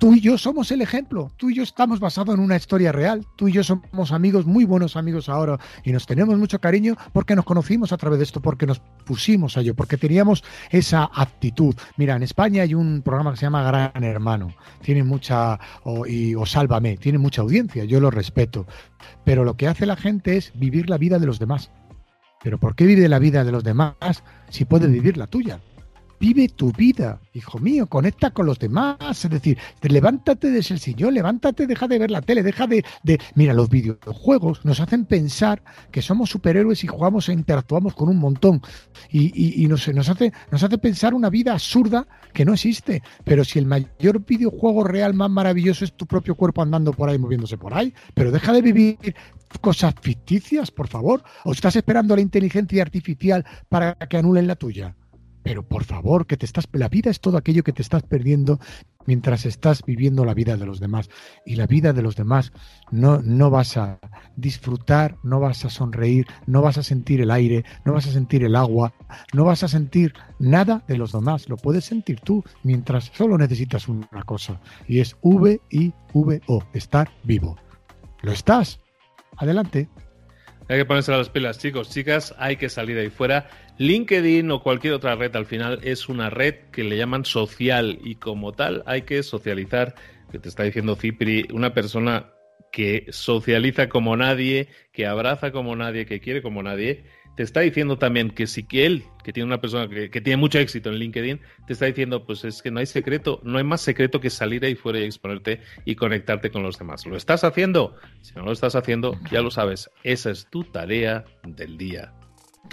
tú 0.01 0.15
y 0.15 0.19
yo 0.19 0.35
somos 0.37 0.71
el 0.71 0.81
ejemplo. 0.81 1.31
Tú 1.37 1.51
y 1.51 1.55
yo 1.55 1.61
estamos 1.61 1.99
basados 1.99 2.33
en 2.33 2.41
una 2.41 2.55
historia 2.55 2.91
real. 2.91 3.23
Tú 3.35 3.47
y 3.47 3.51
yo 3.51 3.63
somos 3.63 4.11
amigos, 4.11 4.47
muy 4.47 4.65
buenos 4.65 4.95
amigos 4.95 5.29
ahora, 5.29 5.59
y 5.83 5.91
nos 5.91 6.07
tenemos 6.07 6.37
mucho 6.39 6.59
cariño 6.59 6.95
porque 7.13 7.35
nos 7.35 7.45
conocimos 7.45 7.91
a 7.91 7.97
través 7.97 8.17
de 8.17 8.23
esto, 8.23 8.41
porque 8.41 8.65
nos 8.65 8.79
pusimos 9.05 9.57
a 9.57 9.61
ello, 9.61 9.75
porque 9.75 9.97
teníamos 9.97 10.43
esa 10.71 11.07
actitud. 11.13 11.75
Mira, 11.97 12.15
en 12.15 12.23
España 12.23 12.63
hay 12.63 12.73
un 12.73 13.03
programa 13.03 13.29
que 13.31 13.37
se 13.37 13.45
llama 13.45 13.63
Gran 13.63 14.03
Hermano. 14.03 14.55
Tiene 14.81 15.03
mucha, 15.03 15.59
o, 15.83 16.07
y, 16.07 16.33
o 16.33 16.47
Sálvame, 16.47 16.97
tiene 16.97 17.19
mucha 17.19 17.43
audiencia, 17.43 17.83
yo 17.83 17.99
lo 17.99 18.09
respeto. 18.09 18.65
Pero 19.23 19.43
lo 19.43 19.55
que 19.55 19.67
hace 19.67 19.85
la 19.85 19.97
gente 19.97 20.35
es 20.35 20.51
vivir 20.55 20.89
la 20.89 20.97
vida 20.97 21.19
de 21.19 21.27
los 21.27 21.37
demás. 21.37 21.69
Pero 22.43 22.57
¿por 22.57 22.75
qué 22.75 22.85
vive 22.85 23.07
la 23.07 23.19
vida 23.19 23.43
de 23.43 23.51
los 23.51 23.63
demás 23.63 23.95
si 24.49 24.65
puede 24.65 24.87
vivir 24.87 25.17
la 25.17 25.27
tuya? 25.27 25.59
Vive 26.21 26.49
tu 26.49 26.71
vida, 26.71 27.19
hijo 27.33 27.57
mío, 27.57 27.87
conecta 27.87 28.29
con 28.29 28.45
los 28.45 28.59
demás, 28.59 29.25
es 29.25 29.31
decir, 29.31 29.57
levántate 29.81 30.51
de 30.51 30.59
ese 30.59 30.77
sillón, 30.77 31.15
levántate, 31.15 31.65
deja 31.65 31.87
de 31.87 31.97
ver 31.97 32.11
la 32.11 32.21
tele, 32.21 32.43
deja 32.43 32.67
de, 32.67 32.85
de... 33.01 33.19
Mira, 33.33 33.55
los 33.55 33.71
videojuegos 33.71 34.63
nos 34.63 34.79
hacen 34.79 35.05
pensar 35.05 35.63
que 35.89 36.03
somos 36.03 36.29
superhéroes 36.29 36.83
y 36.83 36.87
jugamos 36.87 37.27
e 37.27 37.33
interactuamos 37.33 37.95
con 37.95 38.07
un 38.07 38.17
montón. 38.17 38.61
Y, 39.09 39.63
y, 39.63 39.65
nos, 39.65 39.87
nos, 39.87 40.09
hace, 40.09 40.31
nos 40.51 40.61
hace 40.61 40.77
pensar 40.77 41.15
una 41.15 41.31
vida 41.31 41.53
absurda 41.53 42.05
que 42.33 42.45
no 42.45 42.53
existe, 42.53 43.01
pero 43.23 43.43
si 43.43 43.57
el 43.57 43.65
mayor 43.65 44.23
videojuego 44.23 44.83
real 44.83 45.15
más 45.15 45.31
maravilloso 45.31 45.83
es 45.85 45.93
tu 45.93 46.05
propio 46.05 46.35
cuerpo 46.35 46.61
andando 46.61 46.93
por 46.93 47.09
ahí, 47.09 47.17
moviéndose 47.17 47.57
por 47.57 47.73
ahí, 47.73 47.95
pero 48.13 48.29
deja 48.29 48.53
de 48.53 48.61
vivir 48.61 49.15
cosas 49.59 49.95
ficticias, 49.99 50.69
por 50.69 50.87
favor, 50.87 51.23
o 51.45 51.51
estás 51.51 51.75
esperando 51.75 52.13
a 52.13 52.17
la 52.17 52.21
inteligencia 52.21 52.83
artificial 52.83 53.43
para 53.69 53.95
que 53.95 54.17
anulen 54.17 54.45
la 54.45 54.55
tuya. 54.55 54.95
Pero 55.43 55.63
por 55.63 55.83
favor, 55.83 56.27
que 56.27 56.37
te 56.37 56.45
estás 56.45 56.67
la 56.71 56.89
vida 56.89 57.09
es 57.09 57.19
todo 57.19 57.37
aquello 57.37 57.63
que 57.63 57.73
te 57.73 57.81
estás 57.81 58.03
perdiendo 58.03 58.59
mientras 59.07 59.45
estás 59.47 59.83
viviendo 59.83 60.25
la 60.25 60.35
vida 60.35 60.57
de 60.57 60.65
los 60.65 60.79
demás 60.79 61.09
y 61.45 61.55
la 61.55 61.65
vida 61.65 61.91
de 61.91 62.03
los 62.03 62.15
demás 62.15 62.51
no 62.91 63.19
no 63.23 63.49
vas 63.49 63.75
a 63.77 63.99
disfrutar, 64.35 65.17
no 65.23 65.39
vas 65.39 65.65
a 65.65 65.71
sonreír, 65.71 66.27
no 66.45 66.61
vas 66.61 66.77
a 66.77 66.83
sentir 66.83 67.21
el 67.21 67.31
aire, 67.31 67.65
no 67.83 67.93
vas 67.93 68.05
a 68.05 68.11
sentir 68.11 68.43
el 68.43 68.55
agua, 68.55 68.93
no 69.33 69.45
vas 69.45 69.63
a 69.63 69.67
sentir 69.67 70.13
nada 70.37 70.83
de 70.87 70.97
los 70.97 71.11
demás, 71.11 71.49
lo 71.49 71.57
puedes 71.57 71.85
sentir 71.85 72.19
tú 72.19 72.43
mientras 72.63 73.11
solo 73.15 73.37
necesitas 73.37 73.87
una 73.87 74.23
cosa 74.25 74.61
y 74.87 74.99
es 74.99 75.17
V 75.21 75.59
I 75.71 75.91
V 76.13 76.41
O, 76.47 76.63
estar 76.73 77.09
vivo. 77.23 77.57
¿Lo 78.21 78.31
estás? 78.31 78.79
Adelante. 79.37 79.89
Hay 80.69 80.77
que 80.77 80.85
ponerse 80.85 81.11
las 81.11 81.29
pilas, 81.29 81.57
chicos, 81.57 81.89
chicas, 81.89 82.33
hay 82.37 82.55
que 82.55 82.69
salir 82.69 82.97
ahí 82.97 83.09
fuera. 83.09 83.49
LinkedIn 83.81 84.51
o 84.51 84.61
cualquier 84.61 84.93
otra 84.93 85.15
red 85.15 85.35
al 85.35 85.45
final 85.45 85.79
es 85.83 86.07
una 86.07 86.29
red 86.29 86.55
que 86.71 86.83
le 86.83 86.97
llaman 86.97 87.25
social 87.25 87.99
y 88.03 88.15
como 88.15 88.51
tal 88.51 88.83
hay 88.85 89.03
que 89.03 89.23
socializar, 89.23 89.95
que 90.31 90.39
te 90.39 90.49
está 90.49 90.63
diciendo 90.63 90.95
Cipri, 90.95 91.47
una 91.51 91.73
persona 91.73 92.31
que 92.71 93.07
socializa 93.09 93.89
como 93.89 94.15
nadie, 94.15 94.67
que 94.93 95.07
abraza 95.07 95.51
como 95.51 95.75
nadie, 95.75 96.05
que 96.05 96.19
quiere 96.19 96.41
como 96.41 96.63
nadie 96.63 97.03
te 97.35 97.43
está 97.43 97.61
diciendo 97.61 97.97
también 97.97 98.29
que 98.29 98.47
si 98.47 98.63
que 98.63 98.85
él, 98.85 99.03
que 99.23 99.31
tiene 99.31 99.47
una 99.47 99.61
persona 99.61 99.87
que, 99.87 100.09
tiene 100.21 100.37
mucho 100.37 100.59
éxito 100.59 100.89
en 100.89 100.95
LinkedIn, 100.95 101.39
te 101.65 101.73
está 101.73 101.85
diciendo, 101.85 102.25
pues 102.25 102.43
es 102.43 102.61
que 102.61 102.71
no 102.71 102.79
hay 102.79 102.85
secreto, 102.85 103.39
no 103.43 103.57
hay 103.57 103.63
más 103.63 103.81
secreto 103.81 104.19
que 104.19 104.29
salir 104.29 104.65
ahí 104.65 104.75
fuera 104.75 104.99
y 104.99 105.03
exponerte 105.03 105.61
y 105.85 105.95
conectarte 105.95 106.51
con 106.51 106.63
los 106.63 106.77
demás. 106.77 107.05
¿Lo 107.05 107.15
estás 107.15 107.43
haciendo? 107.43 107.95
Si 108.21 108.33
no 108.35 108.43
lo 108.43 108.51
estás 108.51 108.75
haciendo, 108.75 109.17
ya 109.31 109.41
lo 109.41 109.51
sabes, 109.51 109.89
esa 110.03 110.31
es 110.31 110.47
tu 110.49 110.63
tarea 110.65 111.23
del 111.43 111.77
día. 111.77 112.13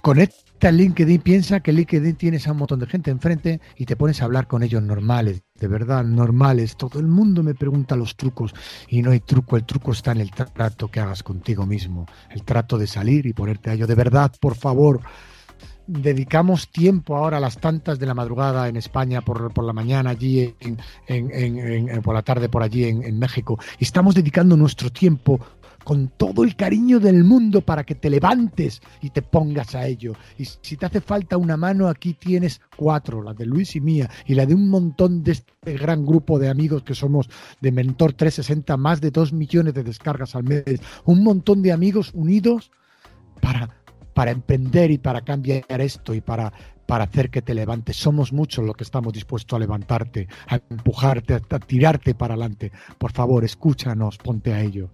Conecta 0.02 0.70
LinkedIn, 0.70 1.20
piensa 1.20 1.60
que 1.60 1.72
LinkedIn 1.72 2.16
tienes 2.16 2.46
a 2.46 2.52
un 2.52 2.58
montón 2.58 2.78
de 2.78 2.86
gente 2.86 3.10
enfrente 3.10 3.60
y 3.76 3.84
te 3.84 3.96
pones 3.96 4.20
a 4.20 4.26
hablar 4.26 4.46
con 4.46 4.62
ellos 4.62 4.82
normales, 4.82 5.42
de 5.54 5.68
verdad, 5.68 6.04
normales. 6.04 6.76
Todo 6.76 7.00
el 7.00 7.06
mundo 7.06 7.42
me 7.42 7.54
pregunta 7.54 7.96
los 7.96 8.16
trucos 8.16 8.54
y 8.88 9.02
no 9.02 9.10
hay 9.10 9.20
truco, 9.20 9.56
el 9.56 9.64
truco 9.64 9.92
está 9.92 10.12
en 10.12 10.20
el 10.20 10.30
trato 10.30 10.88
que 10.88 11.00
hagas 11.00 11.22
contigo 11.22 11.66
mismo, 11.66 12.06
el 12.30 12.44
trato 12.44 12.78
de 12.78 12.86
salir 12.86 13.26
y 13.26 13.32
ponerte 13.32 13.70
a 13.70 13.74
ello. 13.74 13.86
De 13.86 13.94
verdad, 13.94 14.32
por 14.40 14.54
favor, 14.54 15.00
dedicamos 15.88 16.70
tiempo 16.70 17.16
ahora 17.16 17.38
a 17.38 17.40
las 17.40 17.58
tantas 17.58 17.98
de 17.98 18.06
la 18.06 18.14
madrugada 18.14 18.68
en 18.68 18.76
España, 18.76 19.22
por, 19.22 19.64
la 19.64 19.72
mañana 19.72 20.10
allí, 20.10 20.54
en, 20.60 22.02
por 22.02 22.14
la 22.14 22.22
tarde 22.22 22.48
por 22.48 22.62
allí 22.62 22.84
en, 22.84 23.18
México, 23.18 23.58
estamos 23.80 24.14
dedicando 24.14 24.56
nuestro 24.56 24.90
tiempo 24.90 25.40
con 25.88 26.08
todo 26.08 26.44
el 26.44 26.54
cariño 26.54 27.00
del 27.00 27.24
mundo 27.24 27.62
para 27.62 27.82
que 27.82 27.94
te 27.94 28.10
levantes 28.10 28.82
y 29.00 29.08
te 29.08 29.22
pongas 29.22 29.74
a 29.74 29.86
ello. 29.86 30.12
Y 30.36 30.44
si 30.44 30.76
te 30.76 30.84
hace 30.84 31.00
falta 31.00 31.38
una 31.38 31.56
mano, 31.56 31.88
aquí 31.88 32.12
tienes 32.12 32.60
cuatro, 32.76 33.22
la 33.22 33.32
de 33.32 33.46
Luis 33.46 33.74
y 33.74 33.80
mía, 33.80 34.10
y 34.26 34.34
la 34.34 34.44
de 34.44 34.54
un 34.54 34.68
montón 34.68 35.22
de 35.22 35.32
este 35.32 35.78
gran 35.78 36.04
grupo 36.04 36.38
de 36.38 36.50
amigos 36.50 36.82
que 36.82 36.94
somos 36.94 37.30
de 37.62 37.72
Mentor 37.72 38.12
360, 38.12 38.76
más 38.76 39.00
de 39.00 39.10
dos 39.10 39.32
millones 39.32 39.72
de 39.72 39.82
descargas 39.82 40.36
al 40.36 40.44
mes, 40.44 40.62
un 41.06 41.24
montón 41.24 41.62
de 41.62 41.72
amigos 41.72 42.10
unidos 42.12 42.70
para, 43.40 43.70
para 44.12 44.30
emprender 44.30 44.90
y 44.90 44.98
para 44.98 45.22
cambiar 45.22 45.64
esto 45.80 46.12
y 46.12 46.20
para, 46.20 46.52
para 46.84 47.04
hacer 47.04 47.30
que 47.30 47.40
te 47.40 47.54
levantes. 47.54 47.96
Somos 47.96 48.30
muchos 48.30 48.62
los 48.62 48.76
que 48.76 48.84
estamos 48.84 49.14
dispuestos 49.14 49.56
a 49.56 49.58
levantarte, 49.58 50.28
a 50.48 50.60
empujarte, 50.68 51.32
a 51.32 51.40
tirarte 51.60 52.14
para 52.14 52.34
adelante. 52.34 52.72
Por 52.98 53.12
favor, 53.12 53.42
escúchanos, 53.42 54.18
ponte 54.18 54.52
a 54.52 54.60
ello. 54.60 54.90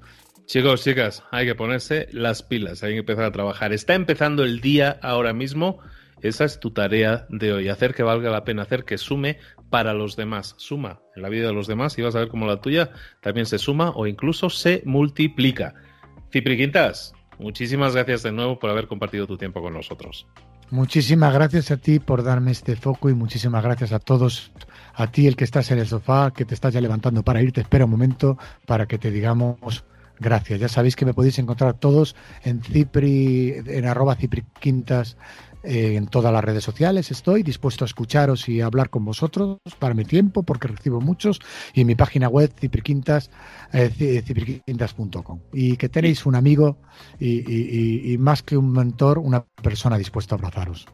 Chicos, 0.47 0.85
chicas, 0.85 1.23
hay 1.31 1.47
que 1.47 1.55
ponerse 1.55 2.07
las 2.13 2.43
pilas, 2.43 2.83
hay 2.83 2.93
que 2.93 2.99
empezar 2.99 3.25
a 3.25 3.33
trabajar. 3.33 3.73
Está 3.73 3.95
empezando 3.95 4.45
el 4.45 4.61
día 4.61 4.99
ahora 5.01 5.33
mismo. 5.33 5.79
Esa 6.21 6.45
es 6.45 6.61
tu 6.61 6.71
tarea 6.71 7.27
de 7.31 7.53
hoy, 7.53 7.69
hacer 7.69 7.95
que 7.95 8.03
valga 8.03 8.31
la 8.31 8.45
pena, 8.45 8.63
hacer 8.63 8.85
que 8.85 8.99
sume 8.99 9.39
para 9.71 9.95
los 9.95 10.17
demás. 10.17 10.55
Suma 10.59 11.01
en 11.17 11.23
la 11.23 11.31
vida 11.31 11.47
de 11.47 11.55
los 11.55 11.67
demás 11.67 11.99
y 11.99 12.03
vas 12.03 12.15
a 12.15 12.21
ver 12.21 12.29
cómo 12.29 12.47
la 12.47 12.61
tuya 12.61 12.91
también 13.21 13.47
se 13.47 13.59
suma 13.59 13.91
o 13.91 14.07
incluso 14.07 14.51
se 14.51 14.83
multiplica. 14.85 15.75
Cipri 16.31 16.59
Quintas, 16.59 17.15
muchísimas 17.39 17.95
gracias 17.95 18.23
de 18.23 18.33
nuevo 18.33 18.59
por 18.59 18.69
haber 18.69 18.87
compartido 18.87 19.27
tu 19.27 19.39
tiempo 19.39 19.63
con 19.63 19.73
nosotros. 19.73 20.27
Muchísimas 20.71 21.33
gracias 21.33 21.71
a 21.71 21.79
ti 21.79 22.01
por 22.01 22.23
darme 22.23 22.51
este 22.51 22.77
foco 22.77 23.09
y 23.09 23.15
muchísimas 23.15 23.63
gracias 23.63 23.93
a 23.93 23.99
todos, 23.99 24.53
a 24.93 25.11
ti 25.11 25.27
el 25.27 25.37
que 25.37 25.45
estás 25.45 25.71
en 25.71 25.79
el 25.79 25.87
sofá, 25.87 26.33
que 26.33 26.45
te 26.45 26.55
estás 26.55 26.75
ya 26.75 26.81
levantando 26.81 27.23
para 27.23 27.43
irte. 27.43 27.63
Espera 27.63 27.87
un 27.87 27.91
momento 27.91 28.39
para 28.67 28.87
que 28.87 28.99
te 28.99 29.11
digamos 29.11 29.85
Gracias. 30.21 30.61
Ya 30.61 30.69
sabéis 30.69 30.97
que 30.97 31.05
me 31.05 31.15
podéis 31.15 31.39
encontrar 31.39 31.75
todos 31.75 32.15
en 32.43 32.63
Cipri, 32.63 33.55
en 33.67 33.85
arroba 33.85 34.15
Cipri 34.15 34.45
Quintas, 34.61 35.17
eh, 35.65 35.97
en 35.97 36.07
todas 36.07 36.33
las 36.33 36.45
redes 36.45 36.63
sociales. 36.63 37.11
Estoy 37.11 37.43
dispuesto 37.43 37.85
a 37.85 37.87
escucharos 37.87 38.49
y 38.49 38.61
a 38.61 38.67
hablar 38.67 38.91
con 38.91 39.05
vosotros 39.05 39.59
para 39.79 39.95
mi 39.95 40.05
tiempo, 40.05 40.43
porque 40.43 40.69
recibo 40.69 41.01
muchos, 41.01 41.41
y 41.73 41.81
en 41.81 41.87
mi 41.87 41.95
página 41.95 42.29
web 42.29 42.53
cipriquintas, 42.59 43.31
eh, 43.73 44.23
cipriquintas.com. 44.25 45.41
Y 45.53 45.77
que 45.77 45.89
tenéis 45.89 46.27
un 46.27 46.37
amigo 46.37 46.79
y 47.19 48.17
más 48.19 48.43
que 48.43 48.57
un 48.57 48.73
mentor, 48.73 49.19
una 49.19 49.45
persona 49.63 49.99
dispuesta 49.99 50.35
a 50.35 50.39
abrazaros. 50.39 50.87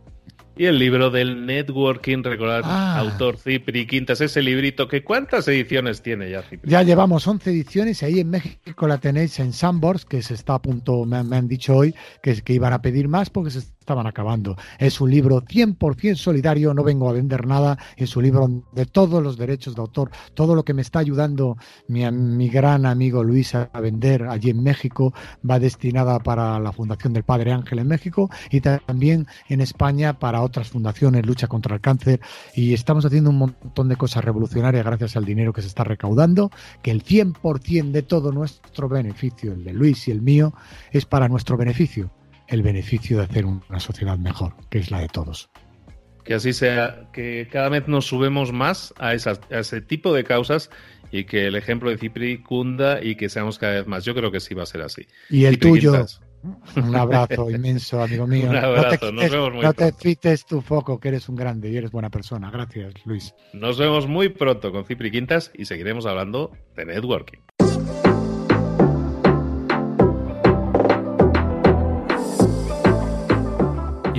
Y 0.56 0.66
el 0.66 0.78
libro 0.78 1.10
del 1.10 1.46
networking, 1.46 2.22
recordad, 2.22 2.62
ah. 2.64 2.98
autor 2.98 3.38
Cipri 3.38 3.86
Quintas, 3.86 4.20
ese 4.20 4.42
librito 4.42 4.88
que 4.88 5.02
¿cuántas 5.02 5.48
ediciones 5.48 6.02
tiene 6.02 6.30
ya 6.30 6.42
Cipri? 6.42 6.70
Ya 6.70 6.82
llevamos 6.82 7.26
11 7.26 7.50
ediciones 7.50 8.02
y 8.02 8.04
ahí 8.04 8.20
en 8.20 8.30
México 8.30 8.86
la 8.86 8.98
tenéis 8.98 9.38
en 9.40 9.52
Sandbox, 9.52 10.04
que 10.04 10.22
se 10.22 10.34
está 10.34 10.54
a 10.54 10.62
punto, 10.62 11.04
me, 11.06 11.16
han 11.16 11.48
dicho 11.48 11.76
hoy, 11.76 11.94
que, 12.22 12.42
que 12.42 12.52
iban 12.52 12.72
a 12.72 12.82
pedir 12.82 13.08
más 13.08 13.30
porque 13.30 13.50
se 13.50 13.60
estaban 13.90 14.06
acabando. 14.06 14.56
Es 14.78 15.00
un 15.00 15.10
libro 15.10 15.42
100% 15.42 16.14
solidario, 16.14 16.72
no 16.72 16.84
vengo 16.84 17.08
a 17.08 17.12
vender 17.12 17.44
nada, 17.44 17.76
es 17.96 18.16
un 18.16 18.22
libro 18.22 18.62
de 18.72 18.86
todos 18.86 19.20
los 19.20 19.36
derechos 19.36 19.74
de 19.74 19.80
autor, 19.80 20.12
todo 20.34 20.54
lo 20.54 20.64
que 20.64 20.74
me 20.74 20.82
está 20.82 21.00
ayudando 21.00 21.56
mi, 21.88 22.08
mi 22.08 22.48
gran 22.48 22.86
amigo 22.86 23.24
Luis 23.24 23.52
a 23.56 23.68
vender 23.80 24.28
allí 24.28 24.50
en 24.50 24.62
México 24.62 25.12
va 25.48 25.58
destinada 25.58 26.20
para 26.20 26.60
la 26.60 26.70
Fundación 26.70 27.12
del 27.12 27.24
Padre 27.24 27.50
Ángel 27.50 27.80
en 27.80 27.88
México 27.88 28.30
y 28.52 28.60
también 28.60 29.26
en 29.48 29.60
España 29.60 30.20
para 30.20 30.42
otras 30.42 30.68
fundaciones, 30.68 31.26
lucha 31.26 31.48
contra 31.48 31.74
el 31.74 31.80
cáncer 31.80 32.20
y 32.54 32.74
estamos 32.74 33.04
haciendo 33.04 33.30
un 33.30 33.38
montón 33.38 33.88
de 33.88 33.96
cosas 33.96 34.24
revolucionarias 34.24 34.84
gracias 34.84 35.16
al 35.16 35.24
dinero 35.24 35.52
que 35.52 35.62
se 35.62 35.68
está 35.68 35.82
recaudando, 35.82 36.52
que 36.80 36.92
el 36.92 37.02
100% 37.02 37.90
de 37.90 38.02
todo 38.02 38.30
nuestro 38.30 38.88
beneficio, 38.88 39.52
el 39.52 39.64
de 39.64 39.72
Luis 39.72 40.06
y 40.06 40.12
el 40.12 40.22
mío, 40.22 40.54
es 40.92 41.06
para 41.06 41.28
nuestro 41.28 41.56
beneficio 41.56 42.12
el 42.50 42.62
beneficio 42.62 43.18
de 43.18 43.24
hacer 43.24 43.46
una 43.46 43.80
sociedad 43.80 44.18
mejor, 44.18 44.54
que 44.68 44.78
es 44.78 44.90
la 44.90 45.00
de 45.00 45.08
todos. 45.08 45.50
Que 46.24 46.34
así 46.34 46.52
sea, 46.52 47.08
que 47.12 47.48
cada 47.50 47.68
vez 47.68 47.88
nos 47.88 48.06
subemos 48.06 48.52
más 48.52 48.92
a, 48.98 49.14
ese 49.14 49.80
tipo 49.80 50.12
de 50.12 50.24
causas 50.24 50.70
y 51.10 51.24
que 51.24 51.46
el 51.46 51.56
ejemplo 51.56 51.90
de 51.90 51.98
Cipri 51.98 52.42
cunda 52.42 53.02
y 53.02 53.16
que 53.16 53.28
seamos 53.28 53.58
cada 53.58 53.74
vez 53.74 53.86
más. 53.86 54.04
Yo 54.04 54.14
creo 54.14 54.30
que 54.30 54.40
sí 54.40 54.54
va 54.54 54.64
a 54.64 54.66
ser 54.66 54.82
así. 54.82 55.06
Y 55.30 55.44
el 55.44 55.58
tuyo. 55.58 56.04
Un 56.76 56.96
abrazo 56.96 57.50
inmenso, 57.50 58.02
amigo 58.02 58.26
mío. 58.26 58.48
Un 58.48 58.56
abrazo, 58.56 59.12
nos 59.12 59.30
vemos 59.30 59.52
muy 59.52 59.62
No 59.62 59.74
te 59.74 59.92
fites 59.92 60.46
tu 60.46 60.62
foco, 60.62 60.98
que 60.98 61.08
eres 61.08 61.28
un 61.28 61.36
grande 61.36 61.70
y 61.70 61.76
eres 61.76 61.90
buena 61.90 62.10
persona. 62.10 62.50
Gracias, 62.50 62.94
Luis. 63.04 63.34
Nos 63.52 63.78
vemos 63.78 64.06
muy 64.06 64.30
pronto 64.30 64.72
con 64.72 64.84
Cipri 64.86 65.10
Quintas 65.10 65.50
y 65.54 65.66
seguiremos 65.66 66.06
hablando 66.06 66.52
de 66.76 66.86
networking. 66.86 67.40